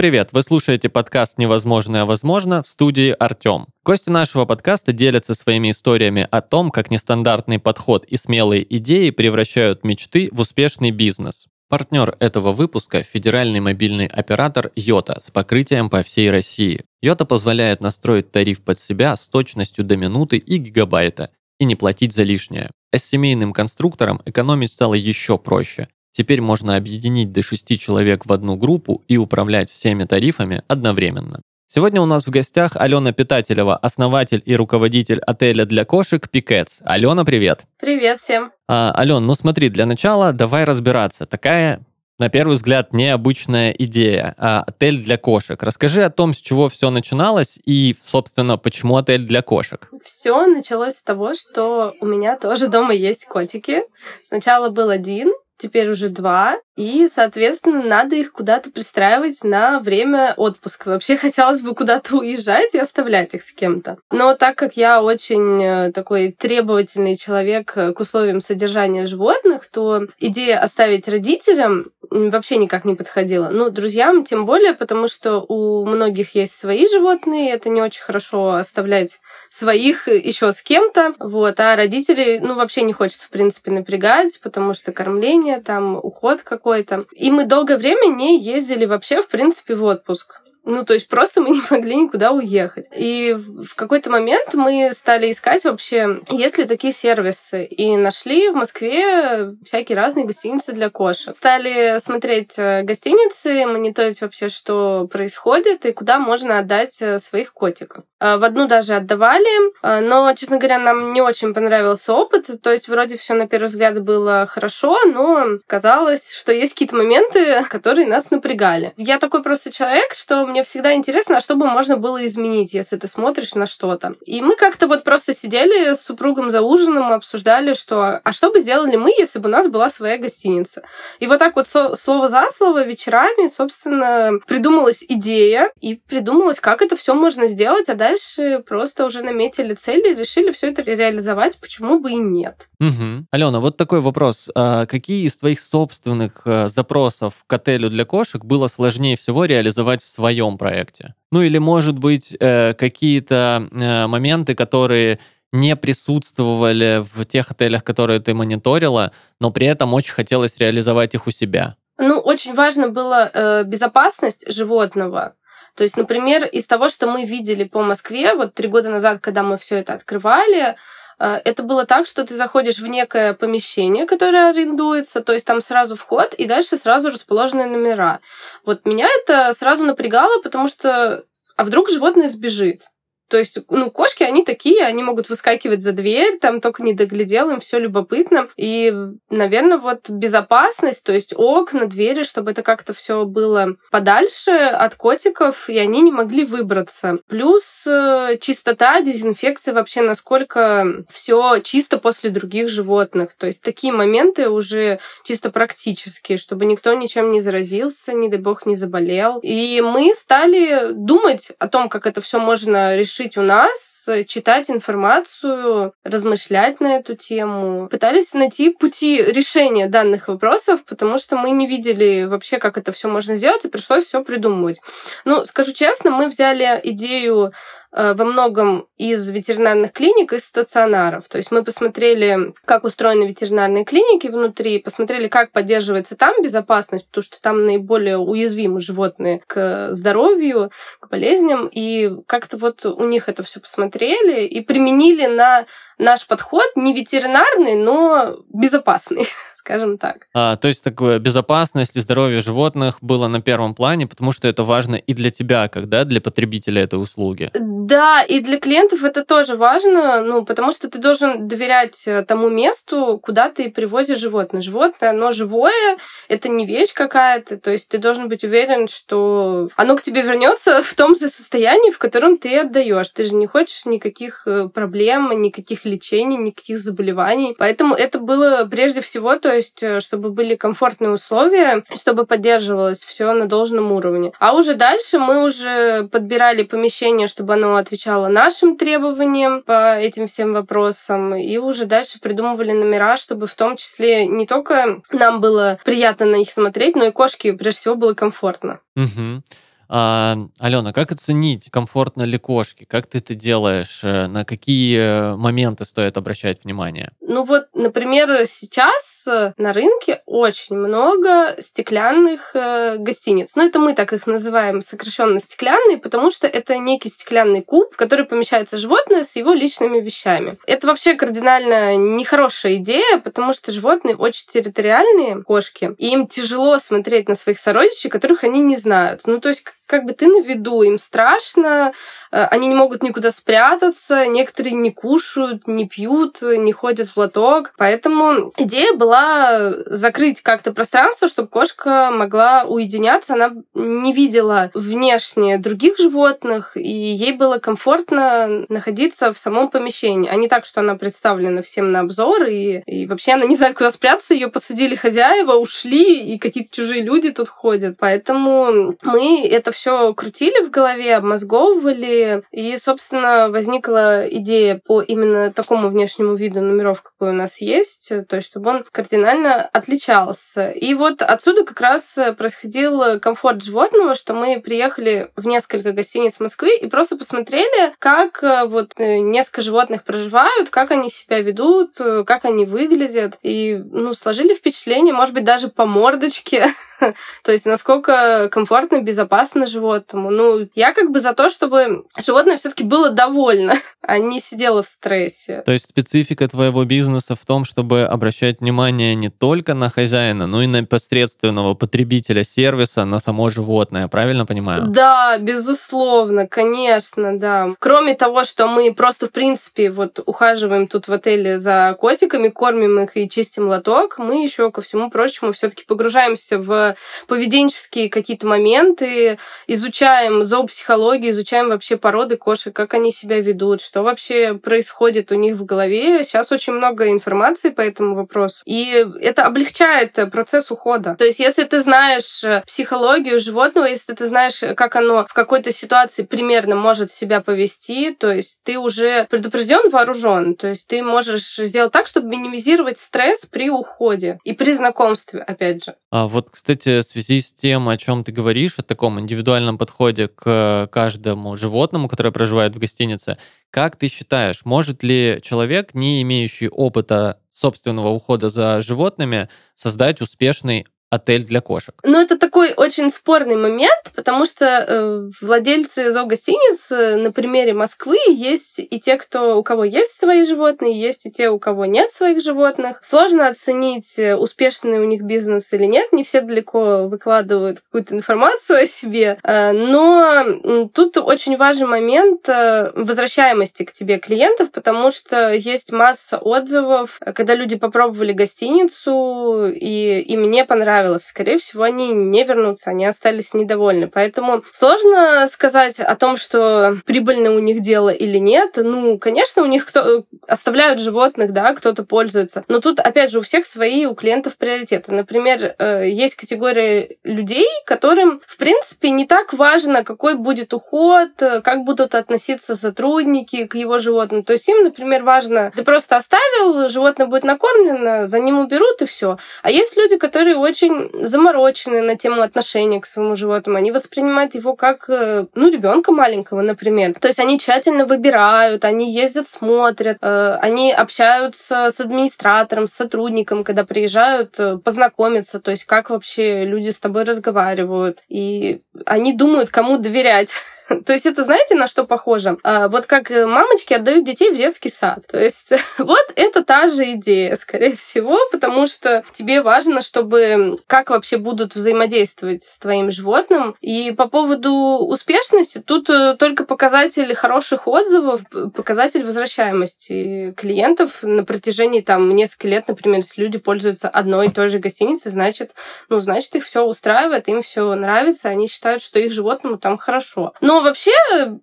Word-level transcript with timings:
привет! 0.00 0.30
Вы 0.32 0.42
слушаете 0.42 0.88
подкаст 0.88 1.36
«Невозможное 1.36 2.06
возможно» 2.06 2.62
в 2.62 2.68
студии 2.70 3.10
Артем. 3.10 3.66
Гости 3.84 4.08
нашего 4.08 4.46
подкаста 4.46 4.94
делятся 4.94 5.34
своими 5.34 5.72
историями 5.72 6.26
о 6.30 6.40
том, 6.40 6.70
как 6.70 6.90
нестандартный 6.90 7.58
подход 7.58 8.06
и 8.06 8.16
смелые 8.16 8.64
идеи 8.78 9.10
превращают 9.10 9.84
мечты 9.84 10.30
в 10.32 10.40
успешный 10.40 10.90
бизнес. 10.90 11.48
Партнер 11.68 12.16
этого 12.18 12.52
выпуска– 12.52 13.02
федеральный 13.12 13.60
мобильный 13.60 14.06
оператор 14.06 14.70
Йота 14.74 15.20
с 15.20 15.30
покрытием 15.30 15.90
по 15.90 16.02
всей 16.02 16.30
России. 16.30 16.82
Йота 17.02 17.26
позволяет 17.26 17.82
настроить 17.82 18.32
тариф 18.32 18.62
под 18.62 18.80
себя 18.80 19.14
с 19.14 19.28
точностью 19.28 19.84
до 19.84 19.98
минуты 19.98 20.38
и 20.38 20.56
гигабайта 20.56 21.28
и 21.58 21.66
не 21.66 21.76
платить 21.76 22.14
за 22.14 22.22
лишнее. 22.22 22.70
А 22.90 22.96
с 22.96 23.04
семейным 23.04 23.52
конструктором 23.52 24.22
экономить 24.24 24.72
стало 24.72 24.94
еще 24.94 25.36
проще. 25.36 25.88
Теперь 26.12 26.40
можно 26.40 26.76
объединить 26.76 27.32
до 27.32 27.42
6 27.42 27.78
человек 27.78 28.26
в 28.26 28.32
одну 28.32 28.56
группу 28.56 29.04
и 29.06 29.16
управлять 29.16 29.70
всеми 29.70 30.04
тарифами 30.04 30.62
одновременно. 30.66 31.40
Сегодня 31.72 32.00
у 32.02 32.06
нас 32.06 32.26
в 32.26 32.30
гостях 32.30 32.72
Алена 32.74 33.12
Питателева, 33.12 33.76
основатель 33.76 34.42
и 34.44 34.56
руководитель 34.56 35.20
отеля 35.20 35.64
для 35.64 35.84
кошек 35.84 36.28
Пикетс. 36.28 36.80
Алена, 36.82 37.24
привет. 37.24 37.62
Привет 37.78 38.18
всем. 38.18 38.50
А, 38.66 38.92
Ален, 38.98 39.24
ну 39.24 39.34
смотри, 39.34 39.68
для 39.68 39.86
начала 39.86 40.32
давай 40.32 40.64
разбираться. 40.64 41.26
Такая, 41.26 41.80
на 42.18 42.28
первый 42.28 42.54
взгляд, 42.54 42.92
необычная 42.92 43.70
идея. 43.70 44.34
А, 44.36 44.64
отель 44.66 45.00
для 45.00 45.16
кошек. 45.16 45.62
Расскажи 45.62 46.02
о 46.02 46.10
том, 46.10 46.34
с 46.34 46.38
чего 46.38 46.68
все 46.68 46.90
начиналось 46.90 47.56
и, 47.64 47.94
собственно, 48.02 48.58
почему 48.58 48.96
отель 48.96 49.24
для 49.24 49.40
кошек. 49.40 49.88
Все 50.02 50.44
началось 50.48 50.96
с 50.96 51.04
того, 51.04 51.34
что 51.34 51.94
у 52.00 52.06
меня 52.06 52.36
тоже 52.36 52.66
дома 52.66 52.94
есть 52.94 53.26
котики. 53.26 53.82
Сначала 54.24 54.70
был 54.70 54.88
один, 54.88 55.32
теперь 55.60 55.90
уже 55.90 56.08
два, 56.08 56.58
и, 56.76 57.08
соответственно, 57.12 57.82
надо 57.82 58.16
их 58.16 58.32
куда-то 58.32 58.70
пристраивать 58.70 59.44
на 59.44 59.80
время 59.80 60.34
отпуска. 60.36 60.88
Вообще 60.88 61.16
хотелось 61.18 61.60
бы 61.60 61.74
куда-то 61.74 62.16
уезжать 62.16 62.74
и 62.74 62.78
оставлять 62.78 63.34
их 63.34 63.42
с 63.42 63.52
кем-то. 63.52 63.98
Но 64.10 64.34
так 64.34 64.56
как 64.56 64.76
я 64.76 65.02
очень 65.02 65.62
э, 65.62 65.92
такой 65.92 66.32
требовательный 66.32 67.16
человек 67.16 67.72
к 67.72 68.00
условиям 68.00 68.40
содержания 68.40 69.06
животных, 69.06 69.68
то 69.70 70.06
идея 70.18 70.60
оставить 70.60 71.06
родителям 71.06 71.92
вообще 72.10 72.56
никак 72.56 72.84
не 72.84 72.94
подходила. 72.94 73.48
Ну, 73.50 73.70
друзьям 73.70 74.24
тем 74.24 74.46
более, 74.46 74.74
потому 74.74 75.08
что 75.08 75.40
у 75.40 75.86
многих 75.86 76.34
есть 76.34 76.52
свои 76.52 76.86
животные, 76.88 77.52
это 77.52 77.68
не 77.68 77.80
очень 77.80 78.02
хорошо 78.02 78.54
оставлять 78.54 79.20
своих 79.48 80.08
еще 80.08 80.52
с 80.52 80.62
кем-то, 80.62 81.14
вот, 81.18 81.58
а 81.60 81.76
родителей, 81.76 82.40
ну, 82.40 82.54
вообще 82.54 82.82
не 82.82 82.92
хочется, 82.92 83.26
в 83.26 83.30
принципе, 83.30 83.70
напрягать, 83.70 84.40
потому 84.42 84.74
что 84.74 84.92
кормление, 84.92 85.60
там, 85.60 85.96
уход 85.96 86.42
какой-то. 86.42 87.04
И 87.12 87.30
мы 87.30 87.46
долгое 87.46 87.78
время 87.78 88.06
не 88.06 88.38
ездили 88.38 88.84
вообще, 88.84 89.22
в 89.22 89.28
принципе, 89.28 89.74
в 89.74 89.84
отпуск. 89.84 90.40
Ну, 90.70 90.84
то 90.84 90.94
есть 90.94 91.08
просто 91.08 91.40
мы 91.40 91.50
не 91.56 91.62
могли 91.70 91.96
никуда 91.96 92.32
уехать. 92.32 92.88
И 92.96 93.34
в 93.36 93.74
какой-то 93.74 94.10
момент 94.10 94.54
мы 94.54 94.90
стали 94.92 95.30
искать 95.30 95.64
вообще, 95.64 96.20
есть 96.30 96.58
ли 96.58 96.64
такие 96.64 96.92
сервисы. 96.92 97.64
И 97.64 97.96
нашли 97.96 98.50
в 98.50 98.54
Москве 98.54 99.54
всякие 99.64 99.96
разные 99.96 100.24
гостиницы 100.24 100.72
для 100.72 100.90
кошек. 100.90 101.34
Стали 101.36 101.98
смотреть 101.98 102.58
э, 102.58 102.82
гостиницы, 102.82 103.66
мониторить 103.66 104.20
вообще, 104.20 104.48
что 104.48 105.08
происходит 105.10 105.86
и 105.86 105.92
куда 105.92 106.18
можно 106.18 106.58
отдать 106.58 107.00
э, 107.02 107.18
своих 107.18 107.52
котиков. 107.52 108.04
Э, 108.20 108.36
в 108.36 108.44
одну 108.44 108.66
даже 108.66 108.94
отдавали, 108.94 109.72
но, 109.82 110.32
честно 110.34 110.58
говоря, 110.58 110.78
нам 110.78 111.12
не 111.12 111.20
очень 111.20 111.54
понравился 111.54 112.12
опыт. 112.12 112.48
То 112.62 112.70
есть 112.70 112.88
вроде 112.88 113.16
все 113.16 113.34
на 113.34 113.46
первый 113.48 113.66
взгляд 113.66 114.00
было 114.02 114.46
хорошо, 114.48 114.96
но 115.06 115.58
казалось, 115.66 116.32
что 116.34 116.52
есть 116.52 116.74
какие-то 116.74 116.96
моменты, 116.96 117.64
которые 117.68 118.06
нас 118.06 118.30
напрягали. 118.30 118.92
Я 118.96 119.18
такой 119.18 119.42
просто 119.42 119.72
человек, 119.72 120.14
что 120.14 120.46
мне 120.46 120.59
всегда 120.62 120.94
интересно, 120.94 121.36
а 121.36 121.40
что 121.40 121.56
бы 121.56 121.66
можно 121.66 121.96
было 121.96 122.24
изменить, 122.26 122.74
если 122.74 122.96
ты 122.96 123.08
смотришь 123.08 123.54
на 123.54 123.66
что-то. 123.66 124.14
И 124.26 124.42
мы 124.42 124.56
как-то 124.56 124.86
вот 124.86 125.04
просто 125.04 125.32
сидели 125.32 125.92
с 125.92 126.00
супругом 126.00 126.50
за 126.50 126.62
ужином, 126.62 127.12
обсуждали, 127.12 127.74
что 127.74 128.20
а 128.22 128.32
что 128.32 128.50
бы 128.50 128.60
сделали 128.60 128.96
мы, 128.96 129.10
если 129.16 129.38
бы 129.38 129.48
у 129.48 129.52
нас 129.52 129.68
была 129.68 129.88
своя 129.88 130.18
гостиница. 130.18 130.82
И 131.18 131.26
вот 131.26 131.38
так 131.38 131.56
вот 131.56 131.68
слово 131.68 132.28
за 132.28 132.50
слово 132.50 132.84
вечерами, 132.84 133.48
собственно, 133.48 134.32
придумалась 134.46 135.04
идея 135.08 135.70
и 135.80 135.94
придумалось, 135.94 136.60
как 136.60 136.82
это 136.82 136.96
все 136.96 137.14
можно 137.14 137.46
сделать, 137.46 137.88
а 137.88 137.94
дальше 137.94 138.62
просто 138.66 139.06
уже 139.06 139.22
наметили 139.22 139.74
цели, 139.74 140.14
решили 140.14 140.50
все 140.50 140.70
это 140.70 140.82
реализовать, 140.82 141.58
почему 141.60 141.98
бы 141.98 142.12
и 142.12 142.16
нет. 142.16 142.68
Угу. 142.80 143.26
Алена, 143.30 143.60
вот 143.60 143.76
такой 143.76 144.00
вопрос. 144.00 144.48
А 144.54 144.86
какие 144.86 145.26
из 145.26 145.36
твоих 145.36 145.60
собственных 145.60 146.42
э, 146.44 146.68
запросов 146.68 147.34
к 147.46 147.52
отелю 147.52 147.90
для 147.90 148.04
кошек 148.04 148.44
было 148.44 148.68
сложнее 148.68 149.16
всего 149.16 149.44
реализовать 149.44 150.02
в 150.02 150.08
своем 150.08 150.39
своем 150.40 150.58
проекте. 150.58 151.14
Ну 151.32 151.42
или, 151.42 151.58
может 151.58 151.98
быть, 151.98 152.36
э, 152.40 152.74
какие-то 152.74 153.68
э, 153.70 154.06
моменты, 154.06 154.54
которые 154.54 155.18
не 155.52 155.76
присутствовали 155.76 157.04
в 157.14 157.24
тех 157.24 157.50
отелях, 157.50 157.84
которые 157.84 158.20
ты 158.20 158.34
мониторила, 158.34 159.10
но 159.40 159.50
при 159.50 159.66
этом 159.66 159.94
очень 159.94 160.12
хотелось 160.12 160.58
реализовать 160.58 161.14
их 161.14 161.26
у 161.26 161.30
себя. 161.30 161.74
Ну, 161.98 162.18
очень 162.18 162.54
важно 162.54 162.88
было 162.88 163.30
э, 163.32 163.64
безопасность 163.64 164.52
животного. 164.52 165.34
То 165.74 165.82
есть, 165.84 165.96
например, 165.96 166.46
из 166.46 166.66
того, 166.66 166.88
что 166.88 167.06
мы 167.06 167.24
видели 167.24 167.64
по 167.64 167.82
Москве, 167.82 168.34
вот 168.34 168.54
три 168.54 168.68
года 168.68 168.90
назад, 168.90 169.18
когда 169.20 169.42
мы 169.42 169.56
все 169.56 169.76
это 169.76 169.94
открывали, 169.94 170.76
это 171.20 171.62
было 171.62 171.84
так, 171.84 172.06
что 172.06 172.24
ты 172.24 172.34
заходишь 172.34 172.78
в 172.78 172.86
некое 172.86 173.34
помещение, 173.34 174.06
которое 174.06 174.50
арендуется, 174.50 175.20
то 175.20 175.32
есть 175.32 175.46
там 175.46 175.60
сразу 175.60 175.96
вход, 175.96 176.34
и 176.34 176.46
дальше 176.46 176.76
сразу 176.76 177.10
расположены 177.10 177.66
номера. 177.66 178.20
Вот 178.64 178.86
меня 178.86 179.06
это 179.22 179.52
сразу 179.52 179.84
напрягало, 179.84 180.40
потому 180.40 180.66
что 180.66 181.24
а 181.60 181.62
вдруг 181.62 181.90
животное 181.90 182.26
сбежит? 182.26 182.84
То 183.30 183.38
есть, 183.38 183.58
ну, 183.70 183.90
кошки, 183.92 184.24
они 184.24 184.44
такие, 184.44 184.84
они 184.84 185.04
могут 185.04 185.28
выскакивать 185.28 185.82
за 185.82 185.92
дверь, 185.92 186.38
там 186.40 186.60
только 186.60 186.82
не 186.82 186.94
доглядел, 186.94 187.50
им 187.50 187.60
все 187.60 187.78
любопытно. 187.78 188.48
И, 188.56 188.92
наверное, 189.30 189.78
вот 189.78 190.10
безопасность, 190.10 191.04
то 191.04 191.12
есть 191.12 191.32
окна, 191.36 191.86
двери, 191.86 192.24
чтобы 192.24 192.50
это 192.50 192.64
как-то 192.64 192.92
все 192.92 193.24
было 193.24 193.76
подальше 193.92 194.50
от 194.50 194.96
котиков, 194.96 195.70
и 195.70 195.78
они 195.78 196.02
не 196.02 196.10
могли 196.10 196.44
выбраться. 196.44 197.18
Плюс 197.28 197.86
э, 197.86 198.36
чистота, 198.40 199.00
дезинфекция 199.00 199.74
вообще, 199.74 200.02
насколько 200.02 201.04
все 201.08 201.60
чисто 201.62 201.98
после 201.98 202.30
других 202.30 202.68
животных. 202.68 203.34
То 203.38 203.46
есть 203.46 203.62
такие 203.62 203.92
моменты 203.92 204.50
уже 204.50 204.98
чисто 205.22 205.50
практические, 205.50 206.36
чтобы 206.36 206.64
никто 206.64 206.92
ничем 206.94 207.30
не 207.30 207.40
заразился, 207.40 208.12
не 208.12 208.28
дай 208.28 208.40
бог 208.40 208.66
не 208.66 208.74
заболел. 208.74 209.38
И 209.44 209.80
мы 209.80 210.12
стали 210.14 210.92
думать 210.92 211.52
о 211.60 211.68
том, 211.68 211.88
как 211.88 212.08
это 212.08 212.20
все 212.20 212.40
можно 212.40 212.96
решить 212.96 213.19
решить 213.20 213.36
у 213.36 213.42
нас, 213.42 214.08
читать 214.26 214.70
информацию, 214.70 215.92
размышлять 216.04 216.80
на 216.80 216.96
эту 216.96 217.14
тему. 217.14 217.88
Пытались 217.88 218.34
найти 218.34 218.70
пути 218.70 219.22
решения 219.22 219.88
данных 219.88 220.28
вопросов, 220.28 220.84
потому 220.84 221.18
что 221.18 221.36
мы 221.36 221.50
не 221.50 221.66
видели 221.66 222.24
вообще, 222.24 222.58
как 222.58 222.78
это 222.78 222.92
все 222.92 223.08
можно 223.08 223.36
сделать, 223.36 223.64
и 223.64 223.68
пришлось 223.68 224.06
все 224.06 224.22
придумывать. 224.24 224.80
Ну, 225.24 225.44
скажу 225.44 225.72
честно, 225.72 226.10
мы 226.10 226.28
взяли 226.28 226.80
идею 226.84 227.52
Э, 227.52 227.52
во 227.92 228.24
многом 228.24 228.86
из 228.96 229.28
ветеринарных 229.30 229.92
клиник, 229.92 230.32
из 230.32 230.44
стационаров. 230.44 231.24
То 231.28 231.38
есть 231.38 231.50
мы 231.50 231.64
посмотрели, 231.64 232.54
как 232.64 232.84
устроены 232.84 233.24
ветеринарные 233.24 233.84
клиники 233.84 234.28
внутри, 234.28 234.78
посмотрели, 234.78 235.28
как 235.28 235.52
поддерживается 235.52 236.16
там 236.16 236.40
безопасность, 236.42 237.08
потому 237.08 237.22
что 237.22 237.42
там 237.42 237.66
наиболее 237.66 238.18
уязвимы 238.18 238.80
животные 238.80 239.42
к 239.46 239.88
здоровью, 239.92 240.70
к 241.00 241.08
болезням, 241.08 241.68
и 241.72 242.12
как-то 242.26 242.58
вот 242.58 242.84
у 242.86 243.04
них 243.04 243.28
это 243.28 243.42
все 243.42 243.60
посмотрели 243.60 244.46
и 244.46 244.60
применили 244.60 245.26
на 245.26 245.66
наш 246.00 246.26
подход 246.26 246.64
не 246.74 246.92
ветеринарный, 246.94 247.74
но 247.74 248.38
безопасный 248.48 249.26
скажем 249.60 249.98
так. 249.98 250.26
А, 250.34 250.56
то 250.56 250.68
есть 250.68 250.82
такое 250.82 251.18
безопасность 251.18 251.94
и 251.94 252.00
здоровье 252.00 252.40
животных 252.40 252.98
было 253.02 253.28
на 253.28 253.40
первом 253.40 253.74
плане, 253.74 254.06
потому 254.06 254.32
что 254.32 254.48
это 254.48 254.64
важно 254.64 254.96
и 254.96 255.12
для 255.12 255.30
тебя, 255.30 255.68
когда 255.68 256.04
для 256.04 256.20
потребителя 256.20 256.82
этой 256.82 257.00
услуги. 257.00 257.50
Да, 257.54 258.22
и 258.22 258.40
для 258.40 258.58
клиентов 258.58 259.04
это 259.04 259.24
тоже 259.24 259.56
важно, 259.56 260.22
ну, 260.22 260.44
потому 260.44 260.72
что 260.72 260.88
ты 260.88 260.98
должен 260.98 261.46
доверять 261.46 262.08
э, 262.08 262.24
тому 262.24 262.48
месту, 262.48 263.20
куда 263.22 263.50
ты 263.50 263.70
привозишь 263.70 264.18
животное. 264.18 264.62
Животное, 264.62 265.10
оно 265.10 265.30
живое, 265.30 265.98
это 266.28 266.48
не 266.48 266.66
вещь 266.66 266.92
какая-то, 266.94 267.58
то 267.58 267.70
есть 267.70 267.90
ты 267.90 267.98
должен 267.98 268.28
быть 268.28 268.44
уверен, 268.44 268.88
что 268.88 269.68
оно 269.76 269.96
к 269.96 270.02
тебе 270.02 270.22
вернется 270.22 270.82
в 270.82 270.94
том 270.94 271.14
же 271.14 271.28
состоянии, 271.28 271.90
в 271.90 271.98
котором 271.98 272.38
ты 272.38 272.58
отдаешь. 272.58 273.08
Ты 273.10 273.26
же 273.26 273.34
не 273.34 273.46
хочешь 273.46 273.84
никаких 273.84 274.46
э, 274.46 274.68
проблем, 274.68 275.30
никаких 275.40 275.84
лечений, 275.90 276.38
никаких 276.38 276.78
заболеваний. 276.78 277.54
Поэтому 277.58 277.94
это 277.94 278.18
было 278.18 278.66
прежде 278.70 279.02
всего 279.02 279.36
то, 279.36 279.50
то 279.50 279.56
есть 279.56 279.82
э, 279.82 279.98
чтобы 279.98 280.30
были 280.30 280.54
комфортные 280.54 281.10
условия, 281.10 281.82
чтобы 281.96 282.24
поддерживалось 282.24 283.02
все 283.02 283.32
на 283.32 283.46
должном 283.46 283.90
уровне. 283.90 284.32
А 284.38 284.54
уже 284.54 284.74
дальше 284.74 285.18
мы 285.18 285.44
уже 285.44 286.04
подбирали 286.04 286.62
помещение, 286.62 287.26
чтобы 287.26 287.54
оно 287.54 287.74
отвечало 287.74 288.28
нашим 288.28 288.76
требованиям 288.76 289.62
по 289.62 289.98
этим 289.98 290.28
всем 290.28 290.52
вопросам, 290.52 291.34
и 291.34 291.56
уже 291.56 291.86
дальше 291.86 292.20
придумывали 292.20 292.70
номера, 292.70 293.16
чтобы 293.16 293.48
в 293.48 293.54
том 293.56 293.76
числе 293.76 294.24
не 294.24 294.46
только 294.46 295.02
нам 295.10 295.40
было 295.40 295.80
приятно 295.84 296.26
на 296.26 296.36
них 296.36 296.52
смотреть, 296.52 296.94
но 296.94 297.06
и 297.06 297.10
кошке 297.10 297.52
прежде 297.52 297.80
всего 297.80 297.96
было 297.96 298.14
комфортно. 298.14 298.78
Угу. 298.94 299.42
А, 299.92 300.38
Алена, 300.60 300.92
как 300.92 301.10
оценить, 301.10 301.68
комфортно 301.70 302.22
ли 302.22 302.38
кошки? 302.38 302.84
Как 302.84 303.06
ты 303.06 303.18
это 303.18 303.34
делаешь? 303.34 304.00
Э, 304.04 304.28
на 304.28 304.44
какие 304.44 305.34
моменты 305.34 305.84
стоит 305.84 306.16
обращать 306.16 306.62
внимание? 306.62 307.10
Ну 307.20 307.44
вот, 307.44 307.64
например, 307.74 308.44
сейчас 308.46 309.26
э, 309.26 309.52
на 309.56 309.72
рынке 309.72 310.22
очень 310.26 310.76
много 310.76 311.56
стеклянных 311.58 312.52
э, 312.54 312.98
гостиниц. 312.98 313.56
Ну 313.56 313.66
это 313.66 313.80
мы 313.80 313.94
так 313.94 314.12
их 314.12 314.28
называем 314.28 314.80
сокращенно 314.80 315.40
стеклянные, 315.40 315.98
потому 315.98 316.30
что 316.30 316.46
это 316.46 316.78
некий 316.78 317.08
стеклянный 317.08 317.62
куб, 317.62 317.92
в 317.92 317.96
который 317.96 318.26
помещается 318.26 318.78
животное 318.78 319.24
с 319.24 319.34
его 319.34 319.52
личными 319.54 319.98
вещами. 319.98 320.56
Это 320.68 320.86
вообще 320.86 321.14
кардинально 321.14 321.96
нехорошая 321.96 322.76
идея, 322.76 323.18
потому 323.18 323.52
что 323.52 323.72
животные 323.72 324.14
очень 324.14 324.46
территориальные, 324.48 325.42
кошки, 325.42 325.96
и 325.98 326.12
им 326.12 326.28
тяжело 326.28 326.78
смотреть 326.78 327.28
на 327.28 327.34
своих 327.34 327.58
сородичей, 327.58 328.08
которых 328.08 328.44
они 328.44 328.60
не 328.60 328.76
знают. 328.76 329.22
Ну 329.26 329.40
то 329.40 329.48
есть 329.48 329.64
как 329.90 330.04
бы 330.04 330.12
ты 330.12 330.28
на 330.28 330.40
виду, 330.40 330.82
им 330.82 330.98
страшно, 330.98 331.92
э, 332.30 332.44
они 332.44 332.68
не 332.68 332.76
могут 332.76 333.02
никуда 333.02 333.32
спрятаться, 333.32 334.24
некоторые 334.28 334.74
не 334.74 334.92
кушают, 334.92 335.66
не 335.66 335.88
пьют, 335.88 336.42
не 336.42 336.72
ходят 336.72 337.08
в 337.08 337.16
лоток. 337.16 337.74
Поэтому 337.76 338.52
идея 338.56 338.94
была 338.94 339.72
закрыть 339.86 340.42
как-то 340.42 340.72
пространство, 340.72 341.26
чтобы 341.26 341.48
кошка 341.48 342.10
могла 342.12 342.62
уединяться. 342.62 343.34
Она 343.34 343.50
не 343.74 344.12
видела 344.12 344.70
внешне 344.74 345.58
других 345.58 345.98
животных, 345.98 346.76
и 346.76 346.88
ей 346.88 347.32
было 347.32 347.58
комфортно 347.58 348.64
находиться 348.68 349.32
в 349.32 349.38
самом 349.38 349.70
помещении, 349.70 350.30
а 350.30 350.36
не 350.36 350.46
так, 350.46 350.66
что 350.66 350.82
она 350.82 350.94
представлена 350.94 351.62
всем 351.62 351.90
на 351.90 352.00
обзор, 352.00 352.44
и, 352.44 352.82
и 352.86 353.08
вообще 353.08 353.32
она 353.32 353.44
не 353.44 353.56
знает, 353.56 353.76
куда 353.76 353.90
спрятаться, 353.90 354.34
ее 354.34 354.48
посадили 354.48 354.94
хозяева, 354.94 355.54
ушли, 355.54 356.32
и 356.32 356.38
какие-то 356.38 356.76
чужие 356.76 357.02
люди 357.02 357.32
тут 357.32 357.48
ходят. 357.48 357.96
Поэтому 357.98 358.94
мы 359.02 359.44
это 359.48 359.72
все 359.72 359.79
крутили 360.16 360.64
в 360.64 360.70
голове, 360.70 361.16
обмозговывали, 361.16 362.42
и, 362.50 362.76
собственно, 362.76 363.48
возникла 363.48 364.26
идея 364.28 364.80
по 364.84 365.00
именно 365.00 365.52
такому 365.52 365.88
внешнему 365.88 366.34
виду 366.34 366.60
номеров, 366.60 367.02
какой 367.02 367.30
у 367.30 367.34
нас 367.34 367.60
есть, 367.60 368.12
то 368.28 368.36
есть 368.36 368.48
чтобы 368.48 368.70
он 368.70 368.84
кардинально 368.90 369.62
отличался. 369.72 370.70
И 370.70 370.94
вот 370.94 371.22
отсюда 371.22 371.64
как 371.64 371.80
раз 371.80 372.18
происходил 372.36 373.20
комфорт 373.20 373.62
животного, 373.62 374.14
что 374.14 374.34
мы 374.34 374.60
приехали 374.60 375.30
в 375.36 375.46
несколько 375.46 375.92
гостиниц 375.92 376.40
Москвы 376.40 376.76
и 376.76 376.86
просто 376.88 377.16
посмотрели, 377.16 377.92
как 377.98 378.42
э, 378.42 378.64
вот 378.64 378.92
э, 378.96 379.18
несколько 379.18 379.62
животных 379.62 380.04
проживают, 380.04 380.70
как 380.70 380.90
они 380.90 381.08
себя 381.08 381.40
ведут, 381.40 382.00
э, 382.00 382.24
как 382.24 382.44
они 382.44 382.64
выглядят, 382.64 383.38
и, 383.42 383.80
ну, 383.90 384.14
сложили 384.14 384.54
впечатление, 384.54 385.14
может 385.14 385.34
быть, 385.34 385.44
даже 385.44 385.68
по 385.68 385.86
мордочке, 385.86 386.66
то 387.44 387.52
есть 387.52 387.66
насколько 387.66 388.48
комфортно, 388.50 389.00
безопасно 389.00 389.66
животному. 389.66 390.30
Ну, 390.30 390.68
я 390.74 390.92
как 390.92 391.10
бы 391.10 391.20
за 391.20 391.32
то, 391.32 391.50
чтобы 391.50 392.04
животное 392.18 392.56
все-таки 392.56 392.84
было 392.84 393.10
довольно, 393.10 393.74
а 394.02 394.18
не 394.18 394.40
сидело 394.40 394.82
в 394.82 394.88
стрессе. 394.88 395.62
То 395.62 395.72
есть 395.72 395.88
специфика 395.88 396.48
твоего 396.48 396.84
бизнеса 396.84 397.34
в 397.34 397.44
том, 397.44 397.64
чтобы 397.64 398.02
обращать 398.02 398.60
внимание 398.60 399.14
не 399.14 399.30
только 399.30 399.74
на 399.74 399.88
хозяина, 399.88 400.46
но 400.46 400.62
и 400.62 400.66
на 400.66 400.80
непосредственного 400.80 401.74
потребителя 401.74 402.44
сервиса, 402.44 403.04
на 403.04 403.20
само 403.20 403.50
животное, 403.50 404.08
правильно 404.08 404.46
понимаю? 404.46 404.86
Да, 404.86 405.38
безусловно, 405.38 406.46
конечно, 406.46 407.38
да. 407.38 407.70
Кроме 407.78 408.14
того, 408.14 408.44
что 408.44 408.66
мы 408.66 408.92
просто, 408.94 409.26
в 409.26 409.32
принципе, 409.32 409.90
вот 409.90 410.20
ухаживаем 410.24 410.86
тут 410.86 411.08
в 411.08 411.12
отеле 411.12 411.58
за 411.58 411.96
котиками, 411.98 412.48
кормим 412.48 413.00
их 413.00 413.16
и 413.16 413.28
чистим 413.28 413.68
лоток, 413.68 414.18
мы 414.18 414.42
еще 414.42 414.70
ко 414.70 414.80
всему 414.80 415.10
прочему 415.10 415.52
все-таки 415.52 415.84
погружаемся 415.86 416.58
в 416.58 416.89
поведенческие 417.26 418.08
какие-то 418.08 418.46
моменты, 418.46 419.38
изучаем 419.66 420.44
зоопсихологию, 420.44 421.30
изучаем 421.30 421.68
вообще 421.68 421.96
породы 421.96 422.36
кошек, 422.36 422.74
как 422.74 422.94
они 422.94 423.10
себя 423.10 423.40
ведут, 423.40 423.80
что 423.80 424.02
вообще 424.02 424.54
происходит 424.54 425.32
у 425.32 425.34
них 425.34 425.56
в 425.56 425.64
голове. 425.64 426.22
Сейчас 426.24 426.52
очень 426.52 426.72
много 426.72 427.10
информации 427.10 427.70
по 427.70 427.80
этому 427.80 428.14
вопросу. 428.14 428.62
И 428.64 429.06
это 429.20 429.44
облегчает 429.44 430.18
процесс 430.30 430.70
ухода. 430.70 431.14
То 431.18 431.24
есть, 431.24 431.40
если 431.40 431.64
ты 431.64 431.80
знаешь 431.80 432.44
психологию 432.66 433.40
животного, 433.40 433.86
если 433.86 434.14
ты 434.14 434.26
знаешь, 434.26 434.60
как 434.76 434.96
оно 434.96 435.26
в 435.28 435.32
какой-то 435.32 435.72
ситуации 435.72 436.22
примерно 436.22 436.76
может 436.76 437.12
себя 437.12 437.40
повести, 437.40 438.14
то 438.14 438.32
есть 438.32 438.60
ты 438.64 438.78
уже 438.78 439.26
предупрежден, 439.30 439.90
вооружен. 439.90 440.54
То 440.54 440.68
есть 440.68 440.86
ты 440.86 441.02
можешь 441.02 441.56
сделать 441.56 441.92
так, 441.92 442.06
чтобы 442.06 442.28
минимизировать 442.28 442.98
стресс 442.98 443.46
при 443.46 443.70
уходе 443.70 444.38
и 444.44 444.52
при 444.52 444.72
знакомстве, 444.72 445.40
опять 445.40 445.84
же. 445.84 445.94
А 446.10 446.28
вот, 446.28 446.50
кстати, 446.50 446.79
в 446.84 447.02
связи 447.02 447.40
с 447.40 447.52
тем, 447.52 447.88
о 447.88 447.96
чем 447.96 448.24
ты 448.24 448.32
говоришь, 448.32 448.78
о 448.78 448.82
таком 448.82 449.20
индивидуальном 449.20 449.78
подходе 449.78 450.28
к 450.28 450.88
каждому 450.92 451.56
животному, 451.56 452.08
которое 452.08 452.30
проживает 452.30 452.74
в 452.74 452.78
гостинице, 452.78 453.38
как 453.70 453.96
ты 453.96 454.08
считаешь, 454.08 454.64
может 454.64 455.02
ли 455.02 455.40
человек, 455.42 455.94
не 455.94 456.22
имеющий 456.22 456.68
опыта 456.68 457.40
собственного 457.52 458.08
ухода 458.08 458.50
за 458.50 458.80
животными, 458.80 459.48
создать 459.74 460.20
успешный 460.20 460.86
отель 461.10 461.44
для 461.44 461.60
кошек. 461.60 461.94
Ну, 462.04 462.20
это 462.20 462.38
такой 462.38 462.72
очень 462.76 463.10
спорный 463.10 463.56
момент, 463.56 464.12
потому 464.14 464.46
что 464.46 464.64
э, 464.64 465.30
владельцы 465.40 466.10
зоогостиниц 466.10 466.92
э, 466.92 467.16
на 467.16 467.32
примере 467.32 467.74
Москвы 467.74 468.16
есть 468.28 468.78
и 468.78 469.00
те, 469.00 469.16
кто, 469.16 469.58
у 469.58 469.64
кого 469.64 469.82
есть 469.82 470.16
свои 470.16 470.44
животные, 470.44 470.98
есть 470.98 471.26
и 471.26 471.30
те, 471.32 471.50
у 471.50 471.58
кого 471.58 471.84
нет 471.84 472.12
своих 472.12 472.40
животных. 472.40 473.00
Сложно 473.02 473.48
оценить, 473.48 474.20
э, 474.20 474.36
успешный 474.36 475.00
у 475.00 475.04
них 475.04 475.22
бизнес 475.22 475.72
или 475.72 475.84
нет. 475.84 476.12
Не 476.12 476.22
все 476.22 476.42
далеко 476.42 477.08
выкладывают 477.08 477.80
какую-то 477.80 478.14
информацию 478.14 478.82
о 478.82 478.86
себе. 478.86 479.36
Э, 479.42 479.72
но 479.72 480.88
тут 480.94 481.16
очень 481.16 481.56
важный 481.56 481.88
момент 481.88 482.48
э, 482.48 482.92
возвращаемости 482.94 483.82
к 483.82 483.92
тебе 483.92 484.18
клиентов, 484.18 484.70
потому 484.70 485.10
что 485.10 485.52
есть 485.52 485.92
масса 485.92 486.38
отзывов, 486.38 487.18
когда 487.18 487.56
люди 487.56 487.76
попробовали 487.76 488.32
гостиницу, 488.32 489.66
и 489.74 490.20
им 490.20 490.48
не 490.48 490.64
понравилось 490.64 490.99
понравилось. 491.00 491.24
Скорее 491.24 491.56
всего, 491.58 491.84
они 491.84 492.12
не 492.12 492.44
вернутся, 492.44 492.90
они 492.90 493.06
остались 493.06 493.54
недовольны. 493.54 494.08
Поэтому 494.08 494.62
сложно 494.70 495.46
сказать 495.46 495.98
о 495.98 496.14
том, 496.14 496.36
что 496.36 496.98
прибыльно 497.06 497.52
у 497.52 497.58
них 497.58 497.80
дело 497.80 498.10
или 498.10 498.38
нет. 498.38 498.72
Ну, 498.76 499.18
конечно, 499.18 499.62
у 499.62 499.66
них 499.66 499.86
кто 499.86 500.24
оставляют 500.46 501.00
животных, 501.00 501.52
да, 501.52 501.72
кто-то 501.72 502.04
пользуется. 502.04 502.64
Но 502.68 502.80
тут, 502.80 503.00
опять 503.00 503.30
же, 503.30 503.38
у 503.38 503.42
всех 503.42 503.64
свои, 503.64 504.04
у 504.06 504.14
клиентов 504.14 504.56
приоритеты. 504.56 505.12
Например, 505.12 505.74
э, 505.78 506.08
есть 506.08 506.34
категория 506.34 507.16
людей, 507.24 507.68
которым, 507.86 508.42
в 508.46 508.56
принципе, 508.58 509.10
не 509.10 509.26
так 509.26 509.54
важно, 509.54 510.04
какой 510.04 510.34
будет 510.34 510.74
уход, 510.74 511.30
как 511.38 511.84
будут 511.84 512.14
относиться 512.14 512.76
сотрудники 512.76 513.66
к 513.66 513.74
его 513.74 513.98
животным. 513.98 514.42
То 514.42 514.52
есть 514.52 514.68
им, 514.68 514.84
например, 514.84 515.22
важно, 515.22 515.72
ты 515.74 515.82
просто 515.82 516.16
оставил, 516.16 516.88
животное 516.88 517.26
будет 517.26 517.44
накормлено, 517.44 518.26
за 518.26 518.38
ним 518.38 518.58
уберут 518.58 519.00
и 519.02 519.06
все. 519.06 519.38
А 519.62 519.70
есть 519.70 519.96
люди, 519.96 520.16
которые 520.16 520.56
очень 520.56 520.89
очень 520.90 521.10
заморочены 521.24 522.02
на 522.02 522.16
тему 522.16 522.42
отношения 522.42 523.00
к 523.00 523.06
своему 523.06 523.36
животному. 523.36 523.78
Они 523.78 523.92
воспринимают 523.92 524.54
его 524.54 524.74
как, 524.74 525.08
э, 525.08 525.46
ну, 525.54 525.70
ребенка 525.70 526.12
маленького, 526.12 526.62
например. 526.62 527.14
То 527.14 527.28
есть 527.28 527.40
они 527.40 527.58
тщательно 527.58 528.06
выбирают, 528.06 528.84
они 528.84 529.12
ездят, 529.12 529.48
смотрят, 529.48 530.18
э, 530.20 530.58
они 530.60 530.92
общаются 530.92 531.90
с 531.90 532.00
администратором, 532.00 532.86
с 532.86 532.92
сотрудником, 532.92 533.64
когда 533.64 533.84
приезжают, 533.84 534.58
э, 534.58 534.78
познакомиться, 534.78 535.60
то 535.60 535.70
есть 535.70 535.84
как 535.84 536.10
вообще 536.10 536.64
люди 536.64 536.90
с 536.90 536.98
тобой 536.98 537.24
разговаривают. 537.24 538.22
И 538.28 538.80
они 539.06 539.32
думают, 539.32 539.70
кому 539.70 539.98
доверять. 539.98 540.52
То 541.06 541.12
есть 541.12 541.26
это 541.26 541.44
знаете, 541.44 541.74
на 541.74 541.86
что 541.86 542.04
похоже? 542.04 542.58
А, 542.62 542.88
вот 542.88 543.06
как 543.06 543.30
мамочки 543.30 543.94
отдают 543.94 544.24
детей 544.24 544.50
в 544.50 544.56
детский 544.56 544.90
сад. 544.90 545.24
То 545.28 545.38
есть 545.38 545.72
вот 545.98 546.32
это 546.34 546.64
та 546.64 546.88
же 546.88 547.12
идея, 547.12 547.54
скорее 547.56 547.94
всего, 547.94 548.38
потому 548.50 548.86
что 548.86 549.22
тебе 549.32 549.62
важно, 549.62 550.02
чтобы 550.02 550.78
как 550.86 551.10
вообще 551.10 551.36
будут 551.36 551.74
взаимодействовать 551.74 552.62
с 552.62 552.78
твоим 552.78 553.10
животным. 553.10 553.74
И 553.80 554.12
по 554.12 554.28
поводу 554.28 554.72
успешности, 554.72 555.82
тут 555.84 556.08
э, 556.10 556.36
только 556.38 556.64
показатель 556.64 557.34
хороших 557.34 557.86
отзывов, 557.86 558.42
показатель 558.74 559.24
возвращаемости 559.24 560.52
клиентов 560.56 561.22
на 561.22 561.44
протяжении 561.44 562.00
там 562.00 562.34
нескольких 562.34 562.70
лет, 562.70 562.88
например, 562.88 563.18
если 563.18 563.42
люди 563.42 563.58
пользуются 563.58 564.08
одной 564.08 564.46
и 564.46 564.50
той 564.50 564.68
же 564.68 564.78
гостиницей, 564.78 565.30
значит, 565.30 565.72
ну, 566.08 566.20
значит, 566.20 566.54
их 566.56 566.64
все 566.64 566.84
устраивает, 566.84 567.48
им 567.48 567.62
все 567.62 567.94
нравится, 567.94 568.48
они 568.48 568.68
считают, 568.68 569.02
что 569.02 569.18
их 569.18 569.32
животному 569.32 569.78
там 569.78 569.98
хорошо. 569.98 570.52
Но 570.60 570.80
вообще 570.80 571.12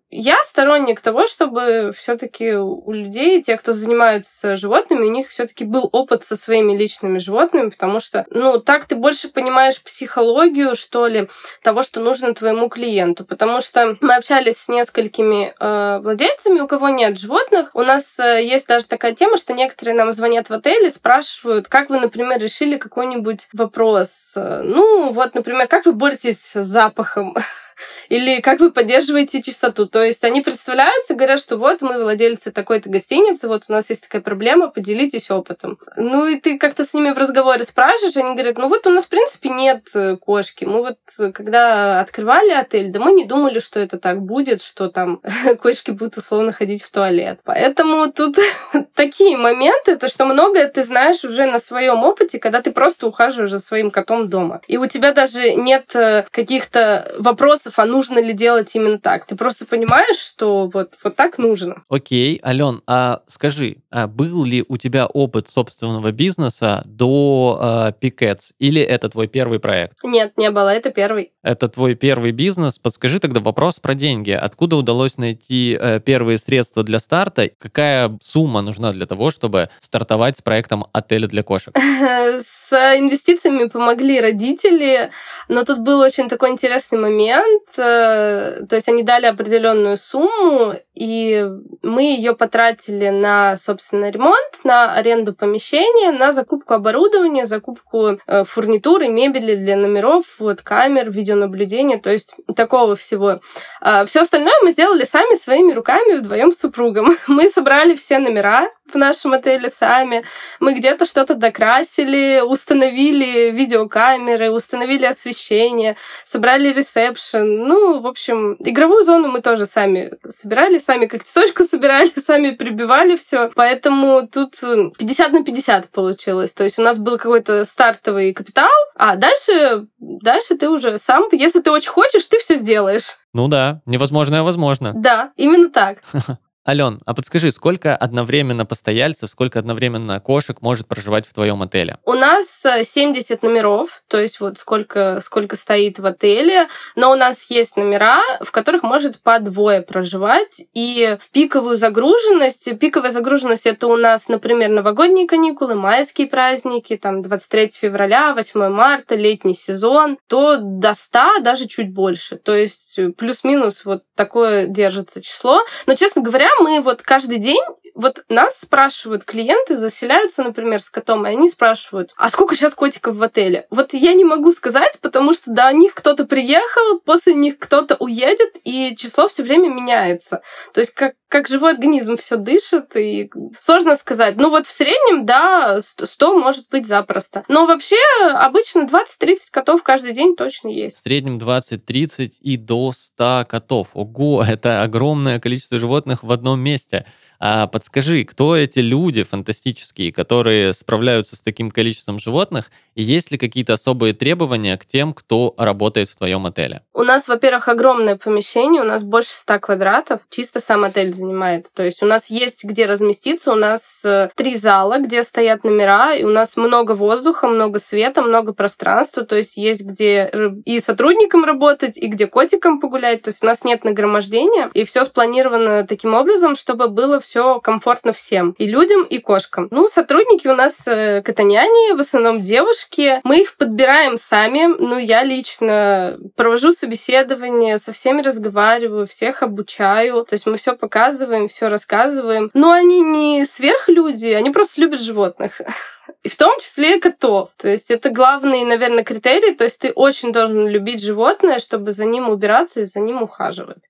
я 0.10 0.36
сторонник 0.44 1.02
того, 1.02 1.28
чтобы 1.28 1.92
все-таки 1.96 2.56
у 2.56 2.92
людей, 2.92 3.42
те, 3.42 3.58
кто 3.58 3.74
занимаются 3.74 4.58
животными, 4.58 5.06
у 5.06 5.12
них 5.12 5.30
все-таки 5.30 5.66
был 5.66 5.90
опыт 5.92 6.24
со 6.24 6.36
своими 6.36 6.76
личными 6.78 7.18
животными, 7.18 7.70
потому 7.70 8.00
что, 8.00 8.26
ну, 8.30 8.60
так 8.60 8.86
ты 8.86 8.96
больше 9.08 9.30
понимаешь 9.30 9.82
психологию, 9.82 10.76
что 10.76 11.08
ли, 11.08 11.30
того, 11.62 11.82
что 11.82 12.02
нужно 12.02 12.34
твоему 12.34 12.68
клиенту. 12.68 13.24
Потому 13.24 13.62
что 13.62 13.96
мы 14.02 14.16
общались 14.16 14.58
с 14.58 14.68
несколькими 14.68 15.54
э, 15.58 16.00
владельцами, 16.04 16.60
у 16.60 16.68
кого 16.68 16.90
нет 16.90 17.18
животных. 17.18 17.70
У 17.74 17.84
нас 17.84 18.20
э, 18.20 18.44
есть 18.44 18.68
даже 18.68 18.86
такая 18.86 19.14
тема, 19.14 19.38
что 19.38 19.54
некоторые 19.54 19.96
нам 19.96 20.12
звонят 20.12 20.50
в 20.50 20.54
отеле, 20.54 20.90
спрашивают, 20.90 21.70
как 21.70 21.90
вы, 21.90 22.02
например, 22.02 22.42
решили 22.42 22.76
какой-нибудь 22.76 23.48
вопрос. 23.54 24.34
Ну, 24.36 25.14
вот, 25.14 25.36
например, 25.36 25.70
как 25.70 25.86
вы 25.86 25.94
боретесь 25.94 26.52
с 26.54 26.62
запахом? 26.62 27.34
Или 28.10 28.41
как 28.41 28.60
вы 28.60 28.72
поддерживаете 28.72 29.41
чистоту? 29.41 29.86
То 29.86 30.01
есть 30.01 30.24
они 30.24 30.41
представляются, 30.41 31.15
говорят, 31.15 31.39
что 31.39 31.57
вот 31.57 31.81
мы 31.81 32.01
владельцы 32.01 32.51
такой-то 32.51 32.89
гостиницы, 32.89 33.48
вот 33.48 33.65
у 33.67 33.74
нас 33.74 33.89
есть 33.89 34.03
такая 34.03 34.22
проблема, 34.22 34.69
поделитесь 34.69 35.29
опытом. 35.29 35.77
Ну 35.96 36.25
и 36.27 36.39
ты 36.39 36.57
как-то 36.57 36.84
с 36.84 36.93
ними 36.93 37.12
в 37.12 37.17
разговоре 37.17 37.63
спрашиваешь, 37.63 38.17
они 38.17 38.34
говорят, 38.34 38.57
ну 38.57 38.67
вот 38.69 38.86
у 38.88 38.89
нас 38.89 39.05
в 39.05 39.10
принципе 39.10 39.50
нет 39.50 39.88
э, 39.93 40.17
кошки. 40.17 40.65
Мы 40.65 40.81
вот 40.81 40.98
э, 41.19 41.31
когда 41.31 42.00
открывали 42.00 42.51
отель, 42.51 42.91
да 42.91 43.00
мы 43.00 43.12
не 43.12 43.25
думали, 43.25 43.60
что 43.60 43.79
это 43.79 43.98
так 43.98 44.22
будет, 44.22 44.62
что 44.62 44.89
там 44.89 45.22
кошки 45.62 45.91
будут 45.91 46.17
условно 46.17 46.53
ходить 46.53 46.84
в 46.84 46.91
туалет. 46.91 47.39
Поэтому 47.43 48.12
тут 48.12 48.38
такие 48.96 49.38
моменты, 49.38 49.98
то 49.98 50.07
что 50.07 50.25
многое 50.25 50.67
ты 50.67 50.84
знаешь 50.84 51.24
уже 51.24 51.46
на 51.46 51.60
своем 51.60 52.03
опыте, 52.03 52.39
когда 52.39 52.62
ты 52.62 52.72
просто 52.72 53.07
ухаживаешь 53.07 53.51
за 53.51 53.60
своим 53.60 53.91
котом 53.91 54.29
дома. 54.29 54.62
И 54.67 54.77
у 54.77 54.86
тебя 54.88 55.13
даже 55.13 55.53
нет 55.53 55.96
э, 55.96 56.25
каких-то 56.31 57.13
вопросов, 57.19 57.67
а 57.76 57.86
нужно 57.86 58.20
ли 58.20 58.34
делать 58.34 58.76
именно 58.76 59.00
так. 59.00 59.26
Ты 59.26 59.36
просто 59.36 59.66
понимаешь, 59.66 60.18
что 60.18 60.68
вот, 60.68 60.94
вот 61.04 61.16
так 61.16 61.38
нужно. 61.38 61.84
Окей, 61.90 62.40
Ален, 62.44 62.82
а 62.88 63.22
скажи, 63.28 63.78
а 63.92 64.08
был 64.08 64.44
ли 64.44 64.64
у 64.68 64.78
тебя 64.78 65.08
опыт 65.08 65.50
собственного 65.50 66.12
бизнеса 66.12 66.84
до 66.86 67.60
э, 67.90 67.92
Пикетс, 68.00 68.52
или 68.60 68.82
это 68.82 69.10
твой 69.10 69.28
первый 69.28 69.60
проект? 69.60 69.98
Нет, 70.04 70.34
не 70.38 70.52
было, 70.52 70.70
это 70.70 70.92
первый. 70.92 71.32
Это 71.48 71.70
твой 71.70 71.96
первый 71.96 72.32
бизнес. 72.32 72.77
Подскажи 72.77 73.22
тогда 73.22 73.39
вопрос 73.39 73.80
про 73.80 73.94
деньги. 73.94 74.32
Откуда 74.32 74.75
удалось 74.75 75.18
найти 75.18 75.77
э, 75.80 76.01
первые 76.01 76.39
средства 76.39 76.84
для 76.84 77.00
старта? 77.00 77.50
Какая 77.58 78.20
сумма 78.22 78.62
нужна 78.62 78.92
для 78.92 79.06
того, 79.06 79.32
чтобы 79.32 79.70
стартовать 79.80 80.38
с 80.38 80.42
проектом 80.42 80.88
отеля 80.92 81.25
для 81.27 81.44
кошек? 81.44 81.74
С 82.38 82.74
инвестициями 82.74 83.70
помогли 83.70 84.20
родители, 84.20 85.10
но 85.48 85.63
тут 85.63 85.80
был 85.80 86.01
очень 86.01 86.27
такой 86.27 86.50
интересный 86.50 87.00
момент. 87.00 87.63
Э, 87.77 88.66
то 88.68 88.75
есть 88.75 88.89
они 88.89 89.04
дали 89.04 89.27
определенную 89.27 89.96
сумму, 89.96 90.74
и 90.96 91.48
мы 91.82 92.01
ее 92.01 92.36
потратили 92.36 93.08
на, 93.08 93.56
собственно, 93.56 94.10
ремонт, 94.10 94.66
на 94.66 94.94
аренду 94.94 95.34
помещения, 95.34 96.12
на 96.12 96.34
закупку 96.34 96.74
оборудования, 96.74 97.46
закупку 97.46 98.20
э, 98.27 98.44
фурнитуры, 98.44 99.08
мебели 99.08 99.56
для 99.56 99.77
номеров, 99.77 100.25
вот 100.39 100.62
камер, 100.62 101.10
видеонаблюдения, 101.38 102.00
то 102.00 102.12
есть 102.12 102.36
такого 102.56 102.96
всего. 102.96 103.39
А 103.82 104.06
все 104.06 104.22
остальное 104.22 104.53
мы 104.63 104.72
сделали 104.72 105.03
сами 105.03 105.36
своими 105.36 105.72
руками 105.74 106.17
вдвоем 106.17 106.51
с 106.51 106.60
супругом. 106.60 107.15
Мы 107.27 107.50
собрали 107.50 107.96
все 107.96 108.20
номера, 108.20 108.70
в 108.94 108.98
нашем 108.98 109.34
отеле 109.34 109.70
сами. 109.70 110.24
Мы 110.60 110.74
где-то 110.74 111.06
что-то 111.06 111.36
докрасили, 111.36 112.41
установили 112.41 113.51
видеокамеры, 113.51 114.51
установили 114.51 115.06
освещение, 115.06 115.96
собрали 116.24 116.74
ресепшн. 116.74 117.44
Ну, 117.44 118.00
в 118.00 118.08
общем, 118.08 118.56
игровую 118.60 119.03
зону 119.03 119.27
мы 119.27 119.41
тоже 119.41 119.65
сами 119.65 120.12
собирали, 120.29 120.79
сами 120.79 121.06
как 121.06 121.24
цветочку 121.24 121.63
собирали, 121.70 122.12
сами 122.15 122.51
прибивали 122.51 123.15
все. 123.15 123.51
Поэтому 123.56 124.27
тут 124.27 124.56
50 124.60 125.32
на 125.32 125.44
50 125.44 125.89
получилось. 125.89 126.53
То 126.53 126.63
есть 126.63 126.79
у 126.79 126.82
нас 126.82 127.00
был 127.00 127.17
какой-то 127.17 127.65
стартовый 127.65 128.34
капитал, 128.34 128.70
а 128.96 129.15
дальше, 129.15 129.88
дальше 130.00 130.56
ты 130.58 130.70
уже 130.70 130.98
сам, 130.98 131.25
если 131.32 131.62
ты 131.62 131.72
очень 131.72 131.89
хочешь, 131.89 132.25
ты 132.27 132.39
все 132.39 132.56
сделаешь. 132.56 133.15
Ну 133.34 133.48
да, 133.48 133.82
невозможное 133.86 134.44
возможно. 134.44 134.94
Да, 134.96 135.32
именно 135.36 135.70
так. 135.70 136.00
Ален, 136.68 137.00
а 137.06 137.14
подскажи, 137.14 137.54
сколько 137.54 137.96
одновременно 137.96 138.66
постояльцев, 138.66 139.30
сколько 139.30 139.58
одновременно 139.58 140.20
кошек 140.20 140.62
может 140.62 140.86
проживать 140.86 141.26
в 141.26 141.34
твоем 141.34 141.62
отеле? 141.62 141.98
У 142.04 142.12
нас 142.12 142.66
70 142.84 143.32
э, 143.42 143.48
номеров, 143.48 144.04
то 144.10 144.20
есть 144.20 144.42
вот 144.42 144.58
сколько, 144.58 145.22
сколько 145.22 145.56
стоит 145.56 146.00
в 146.00 146.06
отеле, 146.06 146.68
но 146.98 147.12
у 147.12 147.16
нас 147.16 147.50
есть 147.50 147.78
номера, 147.78 148.22
в 148.42 148.52
которых 148.52 148.84
может 148.84 149.22
по 149.22 149.40
двое 149.40 149.82
проживать, 149.82 150.62
и 150.74 151.18
в 151.22 151.32
пиковую 151.32 151.78
загруженность, 151.78 152.78
пиковая 152.78 153.12
загруженность 153.12 153.66
это 153.66 153.88
у 153.88 153.96
нас, 153.96 154.28
например, 154.28 154.70
новогодние 154.70 155.26
каникулы, 155.26 155.76
майские 155.76 156.28
праздники, 156.28 156.98
там 156.98 157.22
23 157.22 157.70
февраля, 157.80 158.34
8 158.34 158.68
марта, 158.68 159.16
летний 159.16 159.56
сезон, 159.56 160.18
то 160.28 160.58
до 160.58 160.94
100, 160.94 161.40
даже 161.44 161.68
чуть 161.68 161.94
больше, 161.94 162.36
то 162.36 162.54
есть 162.54 163.00
плюс-минус 163.16 163.86
вот 163.86 164.04
такое 164.16 164.68
держится 164.68 165.22
число, 165.22 165.62
но, 165.86 165.96
честно 165.96 166.22
говоря, 166.22 166.50
мы 166.60 166.82
вот 166.82 167.02
каждый 167.02 167.38
день, 167.40 167.62
вот 167.98 168.24
нас 168.30 168.60
спрашивают 168.60 169.24
клиенты, 169.24 169.75
заселяются, 169.75 170.44
например, 170.44 170.80
с 170.80 170.89
котом, 170.89 171.25
и 171.25 171.30
они 171.30 171.50
спрашивают, 171.50 172.13
а 172.16 172.30
сколько 172.30 172.56
сейчас 172.56 172.75
котиков 172.75 173.16
в 173.16 173.24
отеле? 173.24 173.66
Вот 173.72 173.94
я 173.94 174.13
не 174.13 174.24
могу 174.24 174.51
сказать, 174.51 175.00
потому 175.01 175.34
что 175.34 175.51
до 175.51 175.72
них 175.74 175.96
кто-то 175.96 176.25
приехал, 176.25 177.00
после 177.04 177.34
них 177.34 177.58
кто-то 177.58 177.96
уедет, 177.96 178.51
и 178.63 178.96
число 178.96 179.27
все 179.27 179.42
время 179.42 179.70
меняется. 179.70 180.42
То 180.74 180.80
есть 180.80 180.94
как, 180.94 181.16
как 181.27 181.48
живой 181.48 181.72
организм 181.74 182.18
все 182.18 182.38
дышит, 182.38 182.96
и 182.96 183.32
сложно 183.60 183.96
сказать. 183.96 184.36
Ну 184.38 184.51
вот 184.51 184.68
в 184.68 184.72
среднем, 184.72 185.25
да, 185.25 185.80
100 185.82 186.38
может 186.38 186.70
быть 186.70 186.86
запросто. 186.86 187.44
Но 187.48 187.66
вообще 187.66 187.98
обычно 188.36 188.82
20-30 188.82 189.38
котов 189.50 189.82
каждый 189.82 190.13
день 190.13 190.36
точно 190.36 190.68
есть. 190.68 190.98
В 190.98 191.00
среднем 191.00 191.39
20-30 191.39 192.34
и 192.42 192.58
до 192.58 192.94
100 192.96 193.46
котов. 193.50 193.89
Ого, 193.94 194.44
это 194.48 194.84
огромное 194.84 195.39
количество 195.39 195.80
животных 195.80 196.22
в 196.22 196.32
одном 196.32 196.60
месте. 196.60 197.06
А 197.39 197.67
подскажи, 197.67 198.24
кто 198.24 198.56
эти 198.56 198.79
люди 198.79 199.24
фантастические, 199.24 200.12
которые 200.12 200.74
справляются 200.74 201.36
с 201.36 201.39
таким 201.39 201.72
количеством 201.72 202.20
животных, 202.20 202.72
и 202.96 203.03
есть 203.03 203.29
ли 203.29 203.38
какие-то 203.38 203.74
особые 203.74 204.13
требования 204.13 204.75
к 204.75 204.86
тем, 204.86 205.13
кто 205.13 205.53
работает 205.58 206.10
в 206.10 206.15
твоем 206.15 206.48
отеле? 206.48 206.82
У 206.94 207.03
нас, 207.03 207.27
во-первых, 207.27 207.67
огромное 207.67 208.15
помещение, 208.15 208.82
у 208.82 208.86
нас 208.86 209.03
больше 209.03 209.36
100 209.36 209.60
квадратов, 209.60 210.22
чисто 210.29 210.60
сам 210.60 210.84
отель 210.84 211.13
занимает. 211.13 211.67
То 211.75 211.84
есть 211.84 212.01
у 212.01 212.08
нас 212.08 212.32
есть 212.32 212.63
где 212.63 212.88
разместиться, 212.88 213.51
у 213.51 213.56
нас 213.56 214.01
э, 214.03 214.29
три 214.36 214.56
зала, 214.56 214.98
где 214.98 215.22
стоят 215.22 215.63
номера, 215.63 216.15
и 216.15 216.24
у 216.24 216.29
нас 216.29 216.58
много 216.58 216.94
воздуха, 216.94 217.48
много 217.48 217.77
света, 217.77 218.24
много 218.24 218.53
пространства, 218.53 219.24
то 219.24 219.36
есть 219.36 219.58
есть 219.58 219.86
где 219.86 220.32
и 220.65 220.79
сотрудникам 220.79 221.46
работать, 221.46 221.98
и 221.98 222.08
где 222.08 222.25
котикам 222.25 222.79
погулять, 222.79 223.22
то 223.22 223.29
есть 223.29 223.44
у 223.44 223.46
нас 223.46 223.63
нет 223.63 223.84
нагромождения, 223.84 224.72
и 224.74 224.86
все 224.86 225.03
спланировано 225.03 225.86
таким 225.86 226.15
образом, 226.15 226.56
чтобы 226.56 226.88
было 226.88 227.20
все 227.27 227.60
комфортно 227.60 228.13
всем, 228.13 228.55
и 228.57 228.65
людям, 228.67 229.03
и 229.03 229.17
кошкам. 229.17 229.67
Ну, 229.72 229.89
сотрудники 229.89 230.48
у 230.48 230.55
нас 230.55 230.88
э, 230.88 231.22
катаняне, 231.22 231.93
в 231.93 232.00
основном 232.00 232.41
девушки. 232.41 233.19
Мы 233.25 233.41
их 233.41 233.57
подбираем 233.57 234.15
сами. 234.15 234.67
Ну, 234.79 234.98
я 234.98 235.24
лично 235.24 236.17
провожу 236.38 236.72
собеседование, 236.72 237.79
со 237.79 237.91
всеми 237.91 238.22
разговариваю, 238.22 239.05
всех 239.07 239.43
обучаю. 239.43 240.24
То 240.24 240.36
есть 240.36 240.46
мы 240.46 240.55
все 240.55 240.74
показываем, 240.74 241.50
все 241.50 241.67
рассказываем. 241.67 242.50
Но 242.53 242.72
они 242.72 243.01
не 243.01 243.46
сверхлюди, 243.46 244.27
они 244.27 244.51
просто 244.51 244.79
любят 244.79 245.01
животных. 245.01 245.60
И 246.24 246.29
в 246.29 246.38
том 246.38 246.57
числе 246.60 247.00
котов. 247.01 247.50
То 247.57 247.67
есть 247.67 247.91
это 247.91 248.10
главный, 248.10 248.63
наверное, 248.63 249.03
критерий. 249.03 249.53
То 249.53 249.65
есть 249.65 249.79
ты 249.79 249.91
очень 249.91 250.31
должен 250.31 250.65
любить 250.65 251.03
животное, 251.03 251.60
чтобы 251.60 251.91
за 251.91 252.05
ним 252.05 252.29
убираться 252.29 252.79
и 252.79 252.86
за 252.86 253.01
ним 253.01 253.22
ухаживать. 253.22 253.84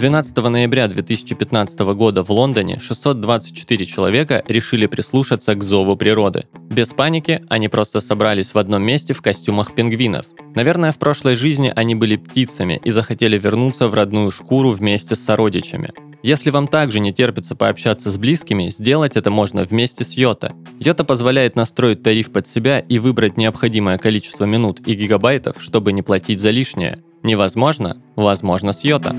12 0.00 0.34
ноября 0.34 0.88
2015 0.88 1.78
года 1.80 2.24
в 2.24 2.30
Лондоне 2.30 2.80
624 2.80 3.84
человека 3.84 4.42
решили 4.48 4.86
прислушаться 4.86 5.54
к 5.54 5.62
зову 5.62 5.94
природы. 5.94 6.46
Без 6.54 6.88
паники 6.88 7.44
они 7.50 7.68
просто 7.68 8.00
собрались 8.00 8.54
в 8.54 8.56
одном 8.56 8.82
месте 8.82 9.12
в 9.12 9.20
костюмах 9.20 9.74
пингвинов. 9.74 10.24
Наверное, 10.54 10.92
в 10.92 10.98
прошлой 10.98 11.34
жизни 11.34 11.70
они 11.76 11.94
были 11.94 12.16
птицами 12.16 12.80
и 12.82 12.90
захотели 12.92 13.36
вернуться 13.36 13.88
в 13.88 13.94
родную 13.94 14.30
шкуру 14.30 14.70
вместе 14.70 15.16
с 15.16 15.22
сородичами. 15.22 15.92
Если 16.22 16.48
вам 16.48 16.66
также 16.66 16.98
не 16.98 17.12
терпится 17.12 17.54
пообщаться 17.54 18.10
с 18.10 18.16
близкими, 18.16 18.70
сделать 18.70 19.18
это 19.18 19.30
можно 19.30 19.64
вместе 19.64 20.04
с 20.04 20.14
Йота. 20.14 20.54
Йота 20.78 21.04
позволяет 21.04 21.56
настроить 21.56 22.02
тариф 22.02 22.32
под 22.32 22.48
себя 22.48 22.78
и 22.78 22.98
выбрать 22.98 23.36
необходимое 23.36 23.98
количество 23.98 24.46
минут 24.46 24.80
и 24.86 24.94
гигабайтов, 24.94 25.56
чтобы 25.60 25.92
не 25.92 26.00
платить 26.00 26.40
за 26.40 26.48
лишнее. 26.48 27.02
Невозможно? 27.22 27.98
Возможно 28.16 28.72
с 28.72 28.82
Йота. 28.82 29.14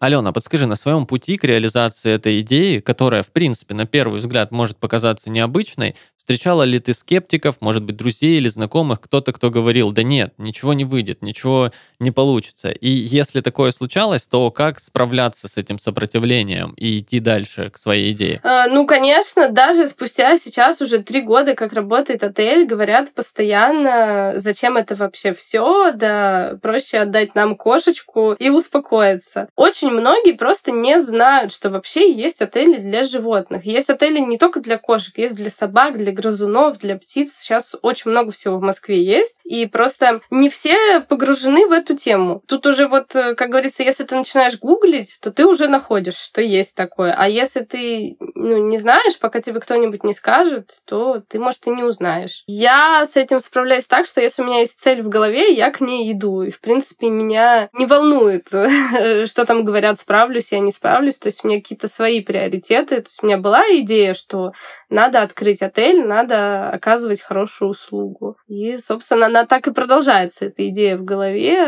Алена, 0.00 0.32
подскажи, 0.32 0.66
на 0.66 0.76
своем 0.76 1.06
пути 1.06 1.36
к 1.36 1.44
реализации 1.44 2.12
этой 2.12 2.40
идеи, 2.40 2.78
которая, 2.78 3.22
в 3.22 3.32
принципе, 3.32 3.74
на 3.74 3.84
первый 3.84 4.20
взгляд 4.20 4.52
может 4.52 4.76
показаться 4.76 5.30
необычной, 5.30 5.96
Встречала 6.28 6.64
ли 6.64 6.78
ты 6.78 6.92
скептиков, 6.92 7.62
может 7.62 7.82
быть, 7.84 7.96
друзей 7.96 8.36
или 8.36 8.48
знакомых, 8.48 9.00
кто-то, 9.00 9.32
кто 9.32 9.50
говорил, 9.50 9.92
да 9.92 10.02
нет, 10.02 10.34
ничего 10.36 10.74
не 10.74 10.84
выйдет, 10.84 11.22
ничего 11.22 11.72
не 12.00 12.10
получится. 12.10 12.70
И 12.70 12.88
если 12.88 13.40
такое 13.40 13.70
случалось, 13.70 14.22
то 14.22 14.50
как 14.50 14.80
справляться 14.80 15.48
с 15.48 15.56
этим 15.56 15.78
сопротивлением 15.78 16.74
и 16.76 16.98
идти 16.98 17.20
дальше 17.20 17.70
к 17.70 17.78
своей 17.78 18.12
идее? 18.12 18.40
А, 18.42 18.68
ну, 18.68 18.86
конечно, 18.86 19.48
даже 19.48 19.86
спустя 19.86 20.36
сейчас 20.36 20.80
уже 20.80 21.02
три 21.02 21.22
года, 21.22 21.54
как 21.54 21.72
работает 21.72 22.22
отель, 22.22 22.66
говорят 22.66 23.12
постоянно, 23.12 24.34
зачем 24.36 24.76
это 24.76 24.94
вообще 24.94 25.32
все, 25.32 25.92
да 25.92 26.58
проще 26.62 26.98
отдать 26.98 27.34
нам 27.34 27.56
кошечку 27.56 28.32
и 28.32 28.50
успокоиться. 28.50 29.48
Очень 29.56 29.90
многие 29.90 30.32
просто 30.32 30.70
не 30.70 31.00
знают, 31.00 31.52
что 31.52 31.70
вообще 31.70 32.12
есть 32.12 32.42
отели 32.42 32.78
для 32.78 33.02
животных. 33.04 33.64
Есть 33.64 33.90
отели 33.90 34.18
не 34.18 34.38
только 34.38 34.60
для 34.60 34.78
кошек, 34.78 35.16
есть 35.18 35.36
для 35.36 35.50
собак, 35.50 35.98
для 35.98 36.12
грызунов, 36.12 36.78
для 36.78 36.96
птиц. 36.96 37.34
Сейчас 37.38 37.74
очень 37.82 38.10
много 38.10 38.32
всего 38.32 38.58
в 38.58 38.62
Москве 38.62 39.02
есть. 39.02 39.40
И 39.44 39.66
просто 39.66 40.20
не 40.30 40.48
все 40.48 41.00
погружены 41.00 41.66
в 41.66 41.72
эту 41.72 41.87
тему. 41.96 42.42
Тут 42.46 42.66
уже 42.66 42.88
вот, 42.88 43.14
э, 43.14 43.34
как 43.34 43.50
говорится, 43.50 43.82
если 43.82 44.04
ты 44.04 44.16
начинаешь 44.16 44.58
гуглить, 44.58 45.18
то 45.22 45.30
ты 45.30 45.46
уже 45.46 45.68
находишь, 45.68 46.16
что 46.16 46.40
есть 46.40 46.74
такое. 46.76 47.14
А 47.16 47.28
если 47.28 47.60
ты 47.60 48.16
ну, 48.34 48.58
не 48.68 48.78
знаешь, 48.78 49.18
пока 49.18 49.40
тебе 49.40 49.60
кто-нибудь 49.60 50.04
не 50.04 50.14
скажет, 50.14 50.80
то 50.84 51.22
ты, 51.28 51.38
может, 51.38 51.66
и 51.66 51.70
не 51.70 51.82
узнаешь. 51.82 52.44
Я 52.46 53.04
с 53.04 53.16
этим 53.16 53.40
справляюсь 53.40 53.86
так, 53.86 54.06
что 54.06 54.20
если 54.20 54.42
у 54.42 54.46
меня 54.46 54.60
есть 54.60 54.80
цель 54.80 55.02
в 55.02 55.08
голове, 55.08 55.54
я 55.54 55.70
к 55.70 55.80
ней 55.80 56.12
иду. 56.12 56.42
И, 56.42 56.50
в 56.50 56.60
принципе, 56.60 57.10
меня 57.10 57.68
не 57.72 57.86
волнует, 57.86 58.48
что 59.26 59.44
там 59.44 59.64
говорят, 59.64 59.98
справлюсь 59.98 60.52
я 60.52 60.60
не 60.60 60.72
справлюсь. 60.72 61.18
То 61.18 61.26
есть 61.28 61.44
у 61.44 61.48
меня 61.48 61.60
какие-то 61.60 61.88
свои 61.88 62.20
приоритеты. 62.20 62.96
То 62.96 63.08
есть 63.08 63.22
у 63.22 63.26
меня 63.26 63.38
была 63.38 63.62
идея, 63.80 64.14
что 64.14 64.52
надо 64.90 65.22
открыть 65.22 65.62
отель, 65.62 66.04
надо 66.04 66.70
оказывать 66.70 67.20
хорошую 67.20 67.70
услугу. 67.70 68.36
И, 68.48 68.78
собственно, 68.78 69.26
она 69.26 69.46
так 69.46 69.66
и 69.66 69.72
продолжается, 69.72 70.46
эта 70.46 70.68
идея 70.68 70.96
в 70.96 71.04
голове. 71.04 71.58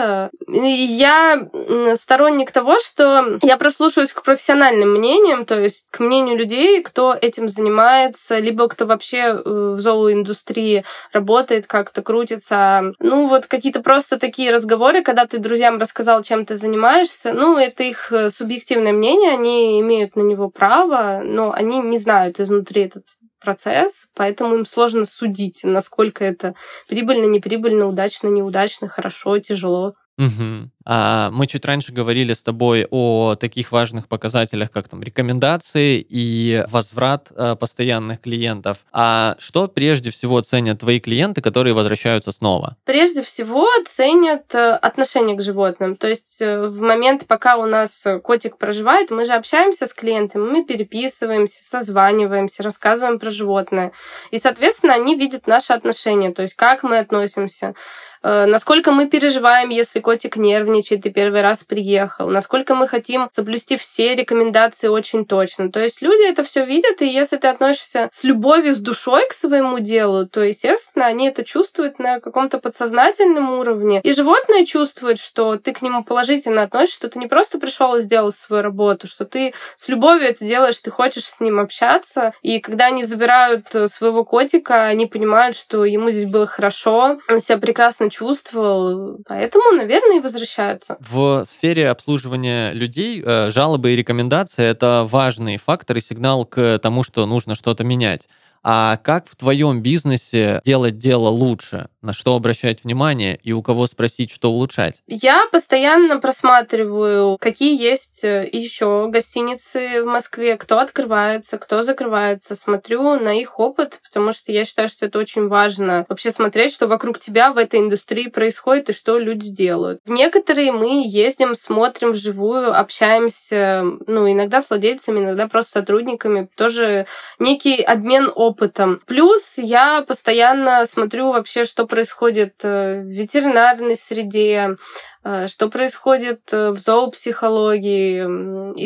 И 0.49 0.61
я 0.61 1.49
сторонник 1.95 2.51
того, 2.51 2.79
что 2.79 3.39
я 3.43 3.57
прослушиваюсь 3.57 4.13
к 4.13 4.23
профессиональным 4.23 4.93
мнениям, 4.93 5.45
то 5.45 5.59
есть 5.59 5.87
к 5.91 6.01
мнению 6.01 6.37
людей, 6.37 6.83
кто 6.83 7.17
этим 7.21 7.49
занимается, 7.49 8.39
либо 8.39 8.69
кто 8.69 8.87
вообще 8.87 9.19
э, 9.19 9.43
в 9.45 9.81
зооиндустрии 9.81 10.85
работает, 11.13 11.67
как-то 11.67 12.03
крутится. 12.03 12.93
Ну, 12.99 13.29
вот 13.29 13.47
какие-то 13.47 13.81
просто 13.81 14.19
такие 14.19 14.53
разговоры, 14.53 15.03
когда 15.03 15.27
ты 15.27 15.39
друзьям 15.39 15.79
рассказал, 15.79 16.23
чем 16.23 16.45
ты 16.45 16.57
занимаешься, 16.57 17.33
ну, 17.33 17.57
это 17.59 17.83
их 17.83 18.13
э, 18.13 18.31
субъективное 18.31 18.93
мнение, 18.93 19.33
они 19.33 19.81
имеют 19.81 20.17
на 20.17 20.23
него 20.23 20.51
право, 20.51 21.21
но 21.25 21.53
они 21.53 21.79
не 21.79 21.99
знают 21.99 22.41
изнутри 22.41 22.83
этот 22.83 23.05
процесс, 23.41 24.09
поэтому 24.15 24.55
им 24.55 24.67
сложно 24.67 25.05
судить, 25.05 25.65
насколько 25.65 26.25
это 26.25 26.55
прибыльно, 26.89 27.25
неприбыльно, 27.25 27.87
удачно, 27.87 28.29
неудачно, 28.29 28.87
хорошо, 28.87 29.39
тяжело. 29.39 29.95
Угу. 30.21 30.69
А 30.85 31.31
мы 31.31 31.47
чуть 31.47 31.65
раньше 31.65 31.93
говорили 31.93 32.33
с 32.33 32.43
тобой 32.43 32.87
о 32.91 33.35
таких 33.35 33.71
важных 33.71 34.09
показателях, 34.09 34.71
как 34.71 34.89
там 34.89 35.03
рекомендации 35.03 36.05
и 36.09 36.65
возврат 36.69 37.29
э, 37.35 37.55
постоянных 37.55 38.23
клиентов. 38.23 38.79
А 38.91 39.37
что 39.39 39.69
прежде 39.69 40.11
всего 40.11 40.41
ценят 40.41 40.81
твои 40.81 40.99
клиенты, 40.99 41.43
которые 41.43 41.75
возвращаются 41.75 42.33
снова? 42.33 42.77
Прежде 42.85 43.23
всего 43.23 43.67
ценят 43.87 44.55
э, 44.55 44.73
отношение 44.73 45.37
к 45.37 45.43
животным. 45.43 45.97
То 45.97 46.09
есть 46.09 46.41
э, 46.41 46.67
в 46.67 46.81
момент, 46.81 47.27
пока 47.27 47.57
у 47.59 47.67
нас 47.67 48.07
котик 48.23 48.57
проживает, 48.57 49.11
мы 49.11 49.27
же 49.27 49.35
общаемся 49.35 49.87
с 49.87 49.93
клиентами, 49.93 50.51
мы 50.51 50.65
переписываемся, 50.65 51.63
созваниваемся, 51.63 52.63
рассказываем 52.63 53.19
про 53.19 53.31
животное. 53.31 53.93
И, 54.31 54.39
соответственно, 54.39 54.95
они 54.95 55.15
видят 55.15 55.47
наши 55.47 55.75
отношения, 55.75 56.33
то 56.33 56.43
есть 56.43 56.55
как 56.55 56.83
мы 56.83 56.99
относимся 56.99 57.75
насколько 58.23 58.93
мы 58.93 59.09
переживаем, 59.09 59.71
если 59.71 60.01
котик 60.01 60.37
нервничает 60.37 60.70
и 60.79 61.11
первый 61.11 61.43
раз 61.43 61.65
приехал, 61.65 62.29
насколько 62.29 62.75
мы 62.75 62.89
хотим 62.89 63.29
соблюсти 63.33 63.77
все 63.77 64.15
рекомендации 64.15 64.89
очень 64.89 65.25
точно. 65.27 65.71
То 65.71 65.81
есть 65.81 66.03
люди 66.03 66.29
это 66.29 66.45
все 66.45 66.65
видят, 66.65 67.03
и 67.03 67.09
если 67.09 67.37
ты 67.37 67.49
относишься 67.49 68.09
с 68.13 68.25
любовью, 68.25 68.75
с 68.75 68.79
душой 68.79 69.29
к 69.29 69.33
своему 69.33 69.79
делу, 69.79 70.27
то, 70.27 70.43
естественно, 70.43 71.07
они 71.07 71.29
это 71.29 71.45
чувствуют 71.45 71.99
на 71.99 72.21
каком-то 72.21 72.59
подсознательном 72.59 73.59
уровне. 73.59 74.01
И 74.03 74.13
животное 74.13 74.65
чувствует, 74.65 75.19
что 75.19 75.57
ты 75.57 75.73
к 75.73 75.83
нему 75.83 76.05
положительно 76.05 76.63
относишься, 76.63 76.97
что 76.97 77.09
ты 77.09 77.19
не 77.19 77.27
просто 77.27 77.59
пришел 77.59 77.97
и 77.97 78.03
сделал 78.03 78.31
свою 78.31 78.63
работу, 78.63 79.09
что 79.09 79.25
ты 79.25 79.53
с 79.77 79.89
любовью 79.89 80.29
это 80.29 80.45
делаешь, 80.45 80.79
ты 80.81 80.91
хочешь 80.91 81.25
с 81.25 81.41
ним 81.41 81.59
общаться. 81.59 82.33
И 82.43 82.61
когда 82.61 82.87
они 82.87 83.05
забирают 83.05 83.67
своего 83.87 84.25
котика, 84.25 84.85
они 84.85 85.07
понимают, 85.07 85.57
что 85.57 85.85
ему 85.85 86.11
здесь 86.11 86.31
было 86.31 86.47
хорошо, 86.47 87.19
он 87.29 87.41
себя 87.41 87.59
прекрасно 87.59 88.11
чувствовал, 88.11 89.19
поэтому, 89.27 89.73
наверное, 89.73 90.19
и 90.19 90.21
возвращаются. 90.21 90.60
В 91.01 91.45
сфере 91.45 91.89
обслуживания 91.91 92.73
людей 92.73 93.23
э, 93.25 93.51
жалобы 93.51 93.93
и 93.93 93.97
рекомендации— 93.97 94.65
это 94.67 95.07
важный 95.11 95.57
фактор 95.57 95.97
и 95.97 96.01
сигнал 96.01 96.45
к 96.45 96.79
тому, 96.83 97.03
что 97.03 97.27
нужно 97.27 97.55
что-то 97.55 97.85
менять. 97.85 98.29
А 98.63 98.99
как 98.99 99.29
в 99.29 99.37
твоем 99.37 99.81
бизнесе 99.81 100.61
делать 100.65 100.99
дело 100.99 101.29
лучше? 101.29 101.89
На 102.03 102.13
что 102.13 102.35
обращать 102.35 102.85
внимание 102.85 103.39
и 103.43 103.53
у 103.53 103.63
кого 103.63 103.87
спросить, 103.87 104.31
что 104.31 104.51
улучшать? 104.51 105.03
Я 105.07 105.47
постоянно 105.53 106.19
просматриваю, 106.19 107.37
какие 107.39 107.79
есть 107.81 108.25
э, 108.25 108.49
еще 108.51 109.09
гостиницы 109.09 110.03
в 110.03 110.07
Москве, 110.07 110.57
кто 110.57 110.79
открывается, 110.79 111.59
кто 111.59 111.83
закрывается. 111.83 112.55
Смотрю 112.55 113.19
на 113.21 113.39
их 113.39 113.59
опыт, 113.61 114.01
потому 114.03 114.33
что 114.33 114.51
я 114.51 114.65
считаю, 114.65 114.89
что 114.89 115.07
это 115.07 115.19
очень 115.19 115.49
важно. 115.49 116.07
Вообще 116.09 116.31
смотреть, 116.31 116.73
что 116.73 116.87
вокруг 116.87 117.19
тебя 117.19 117.53
в 117.53 117.59
этой 117.59 117.81
индустрии 117.81 118.29
происходит 118.29 118.91
и 118.91 118.95
что 118.95 119.19
люди 119.19 119.51
делают. 119.51 120.01
Некоторые 120.07 120.73
мы 120.73 121.03
ездим, 121.07 121.55
смотрим 121.55 122.13
вживую, 122.13 122.79
общаемся, 122.79 123.85
ну, 124.07 124.31
иногда 124.31 124.63
с 124.63 124.71
владельцами, 124.71 125.21
иногда 125.21 125.49
просто 125.49 125.73
сотрудниками. 125.81 126.49
Тоже 126.57 127.07
некий 127.39 127.83
обмен 127.83 128.31
опытом 128.35 128.50
опытом. 128.51 129.01
Плюс 129.07 129.59
я 129.59 130.03
постоянно 130.03 130.85
смотрю 130.85 131.33
вообще, 131.33 131.65
что 131.65 131.87
происходит 131.87 132.55
э, 132.63 133.01
в 133.01 133.07
ветеринарной 133.07 133.97
среде, 133.97 134.77
что 135.23 135.69
происходит 135.69 136.41
э, 136.51 136.71
в 136.71 136.79
зоопсихологии, 136.79 138.23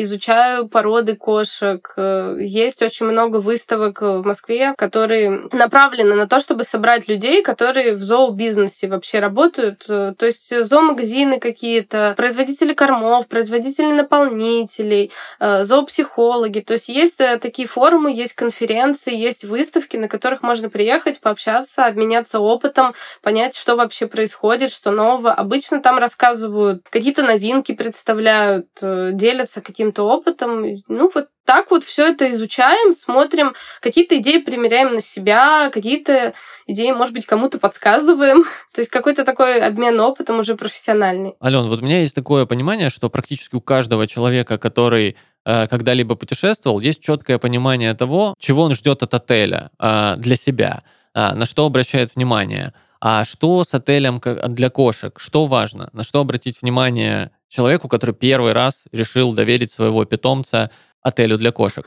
изучаю 0.01 0.67
породы 0.67 1.15
кошек. 1.15 1.93
Э, 1.95 2.35
есть 2.37 2.81
очень 2.81 3.05
много 3.05 3.37
выставок 3.37 4.01
в 4.01 4.21
Москве, 4.25 4.73
которые 4.77 5.47
направлены 5.53 6.13
на 6.15 6.27
то, 6.27 6.41
чтобы 6.41 6.65
собрать 6.65 7.07
людей, 7.07 7.41
которые 7.41 7.93
в 7.93 8.03
зообизнесе 8.03 8.89
вообще 8.89 9.19
работают. 9.19 9.85
То 9.85 10.25
есть 10.25 10.53
зоомагазины 10.65 11.39
какие-то, 11.39 12.13
производители 12.17 12.73
кормов, 12.73 13.27
производители 13.27 13.93
наполнителей, 13.93 15.11
зоопсихологи. 15.39 16.59
То 16.59 16.73
есть 16.73 16.89
есть 16.89 17.17
такие 17.17 17.67
форумы, 17.67 18.11
есть 18.11 18.33
конференции, 18.33 19.15
есть 19.15 19.45
выставки, 19.45 19.95
на 19.95 20.09
которых 20.09 20.43
можно 20.43 20.69
приехать, 20.69 21.21
пообщаться, 21.21 21.85
обменяться 21.85 22.39
опытом, 22.39 22.93
понять, 23.21 23.55
что 23.55 23.77
вообще 23.77 24.07
происходит, 24.07 24.69
что 24.69 24.91
нового. 24.91 25.31
Обычно 25.31 25.81
там 25.81 25.97
рассказывают 25.97 26.24
рассказывают, 26.25 26.87
какие-то 26.89 27.23
новинки 27.23 27.73
представляют, 27.73 28.67
э, 28.81 29.11
делятся 29.13 29.61
каким-то 29.61 30.03
опытом. 30.03 30.63
Ну, 30.87 31.11
вот 31.13 31.27
так 31.45 31.69
вот 31.71 31.83
все 31.83 32.07
это 32.07 32.31
изучаем, 32.31 32.93
смотрим, 32.93 33.53
какие-то 33.81 34.17
идеи 34.17 34.41
примеряем 34.41 34.93
на 34.93 35.01
себя, 35.01 35.69
какие-то 35.71 36.33
идеи, 36.67 36.91
может 36.91 37.13
быть, 37.13 37.25
кому-то 37.25 37.59
подсказываем. 37.59 38.43
То 38.73 38.81
есть 38.81 38.89
какой-то 38.89 39.23
такой 39.23 39.61
обмен 39.61 39.99
опытом 39.99 40.39
уже 40.39 40.55
профессиональный. 40.55 41.35
Ален, 41.43 41.67
вот 41.67 41.81
у 41.81 41.85
меня 41.85 41.99
есть 41.99 42.15
такое 42.15 42.45
понимание, 42.45 42.89
что 42.89 43.09
практически 43.09 43.55
у 43.55 43.61
каждого 43.61 44.07
человека, 44.07 44.57
который 44.57 45.15
э, 45.45 45.67
когда-либо 45.67 46.15
путешествовал, 46.15 46.79
есть 46.79 47.01
четкое 47.01 47.37
понимание 47.37 47.93
того, 47.93 48.33
чего 48.39 48.63
он 48.63 48.73
ждет 48.73 49.03
от 49.03 49.13
отеля 49.13 49.69
э, 49.79 50.15
для 50.17 50.35
себя, 50.35 50.83
на 51.13 51.45
что 51.45 51.65
обращает 51.65 52.13
внимание. 52.13 52.73
А 53.07 53.23
что 53.23 53.63
с 53.63 53.71
отелем 53.75 54.19
для 54.47 54.71
кошек? 54.71 55.19
Что 55.19 55.45
важно? 55.45 55.91
На 55.93 56.03
что 56.03 56.21
обратить 56.21 56.63
внимание 56.63 57.29
человеку, 57.49 57.87
который 57.87 58.15
первый 58.15 58.51
раз 58.51 58.85
решил 58.91 59.31
доверить 59.31 59.71
своего 59.71 60.05
питомца 60.05 60.71
отелю 61.05 61.37
для 61.37 61.51
кошек? 61.51 61.85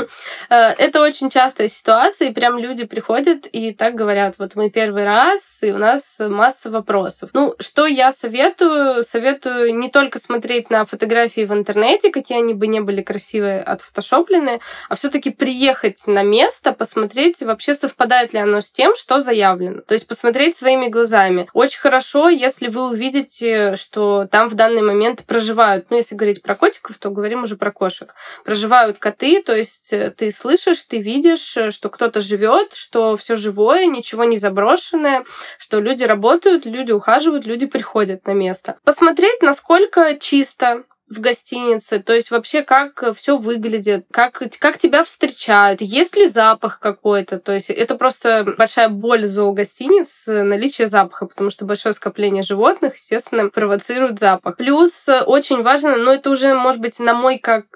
Э, 0.49 0.71
это 0.79 1.03
очень 1.03 1.29
частая 1.29 1.69
ситуация, 1.69 2.29
и 2.29 2.33
прям 2.33 2.57
люди 2.57 2.85
приходят 2.85 3.47
и 3.51 3.73
так 3.73 3.95
говорят, 3.95 4.37
вот 4.39 4.55
мы 4.55 4.71
первый 4.71 5.05
раз, 5.05 5.59
и 5.63 5.73
у 5.73 5.79
нас 5.79 6.19
масса 6.21 6.71
вопросов. 6.71 7.31
Ну, 7.33 7.57
что 7.59 7.87
я 7.87 8.13
советую? 8.13 9.03
Советую 9.03 9.75
не 9.75 9.91
только 9.91 10.21
смотреть 10.21 10.71
на 10.71 10.85
фотографии 10.85 11.45
в 11.45 11.53
интернете, 11.53 12.11
какие 12.11 12.39
они 12.39 12.55
бы 12.55 12.69
не 12.69 12.81
были 12.81 13.03
красивые, 13.03 13.61
отфотошоплены, 13.63 14.61
а 14.89 14.95
все 14.95 15.11
таки 15.11 15.31
приехать 15.31 16.07
на 16.07 16.23
место, 16.23 16.73
посмотреть, 16.73 17.43
вообще 17.43 17.75
совпадает 17.75 18.33
ли 18.33 18.39
оно 18.39 18.61
с 18.61 18.71
тем, 18.71 18.95
что 18.95 19.19
заявлено. 19.19 19.83
То 19.83 19.95
есть 19.95 20.07
посмотреть 20.07 20.57
своими 20.57 20.87
глазами. 20.87 21.49
Очень 21.53 21.81
хорошо, 21.81 22.29
если 22.29 22.69
вы 22.69 22.89
увидите, 22.91 23.75
что 23.75 24.29
там 24.31 24.49
в 24.49 24.55
данный 24.55 24.83
момент 24.83 25.25
проживают, 25.27 25.87
ну, 25.91 25.97
если 25.97 26.15
говорить 26.15 26.43
про 26.43 26.55
котиков, 26.55 26.99
то 26.99 27.11
говорим 27.11 27.43
уже 27.43 27.57
про 27.57 27.73
кошек, 27.73 28.15
проживают 28.45 28.99
коты, 29.09 29.43
то 29.43 29.57
есть 29.57 29.93
э, 29.93 30.11
ты 30.11 30.31
слышишь, 30.31 30.83
ты 30.83 30.99
видишь, 30.99 31.57
э, 31.57 31.71
что 31.71 31.89
кто-то 31.89 32.21
живет, 32.21 32.75
что 32.75 33.17
все 33.17 33.37
живое, 33.37 33.87
ничего 33.87 34.25
не 34.25 34.37
заброшенное, 34.37 35.25
что 35.59 35.81
люди 35.81 36.05
работают, 36.05 36.67
люди 36.67 36.93
ухаживают, 36.93 37.47
люди 37.47 37.67
приходят 37.67 38.27
на 38.27 38.33
место. 38.33 38.77
Посмотреть, 38.85 39.41
насколько 39.43 40.19
чисто, 40.19 40.85
в 41.11 41.21
гостинице, 41.21 42.01
то 42.01 42.13
есть 42.13 42.31
вообще 42.31 42.63
как 42.63 43.15
все 43.15 43.37
выглядит, 43.37 44.07
как, 44.11 44.43
как 44.59 44.79
тебя 44.79 45.05
встречают, 45.05 45.81
есть 45.81 46.17
ли 46.17 46.27
запах 46.27 46.81
какой-то, 46.81 47.39
то 47.39 47.53
есть 47.53 47.71
это 47.71 47.95
просто 47.95 48.55
большая 48.59 48.89
боль 48.89 49.25
зоогостиниц, 49.25 50.25
наличие 50.27 50.87
запаха, 50.87 51.27
потому 51.27 51.51
что 51.51 51.65
большое 51.65 51.95
скопление 51.95 52.43
животных, 52.43 52.97
естественно, 52.97 53.49
провоцирует 53.49 54.19
запах. 54.19 54.57
Плюс 54.57 55.09
очень 55.27 55.63
важно, 55.63 55.97
но 55.97 56.13
это 56.13 56.31
уже, 56.31 56.55
может 56.55 56.81
быть, 56.81 57.01
на 57.01 57.15
мой 57.15 57.39
как 57.39 57.67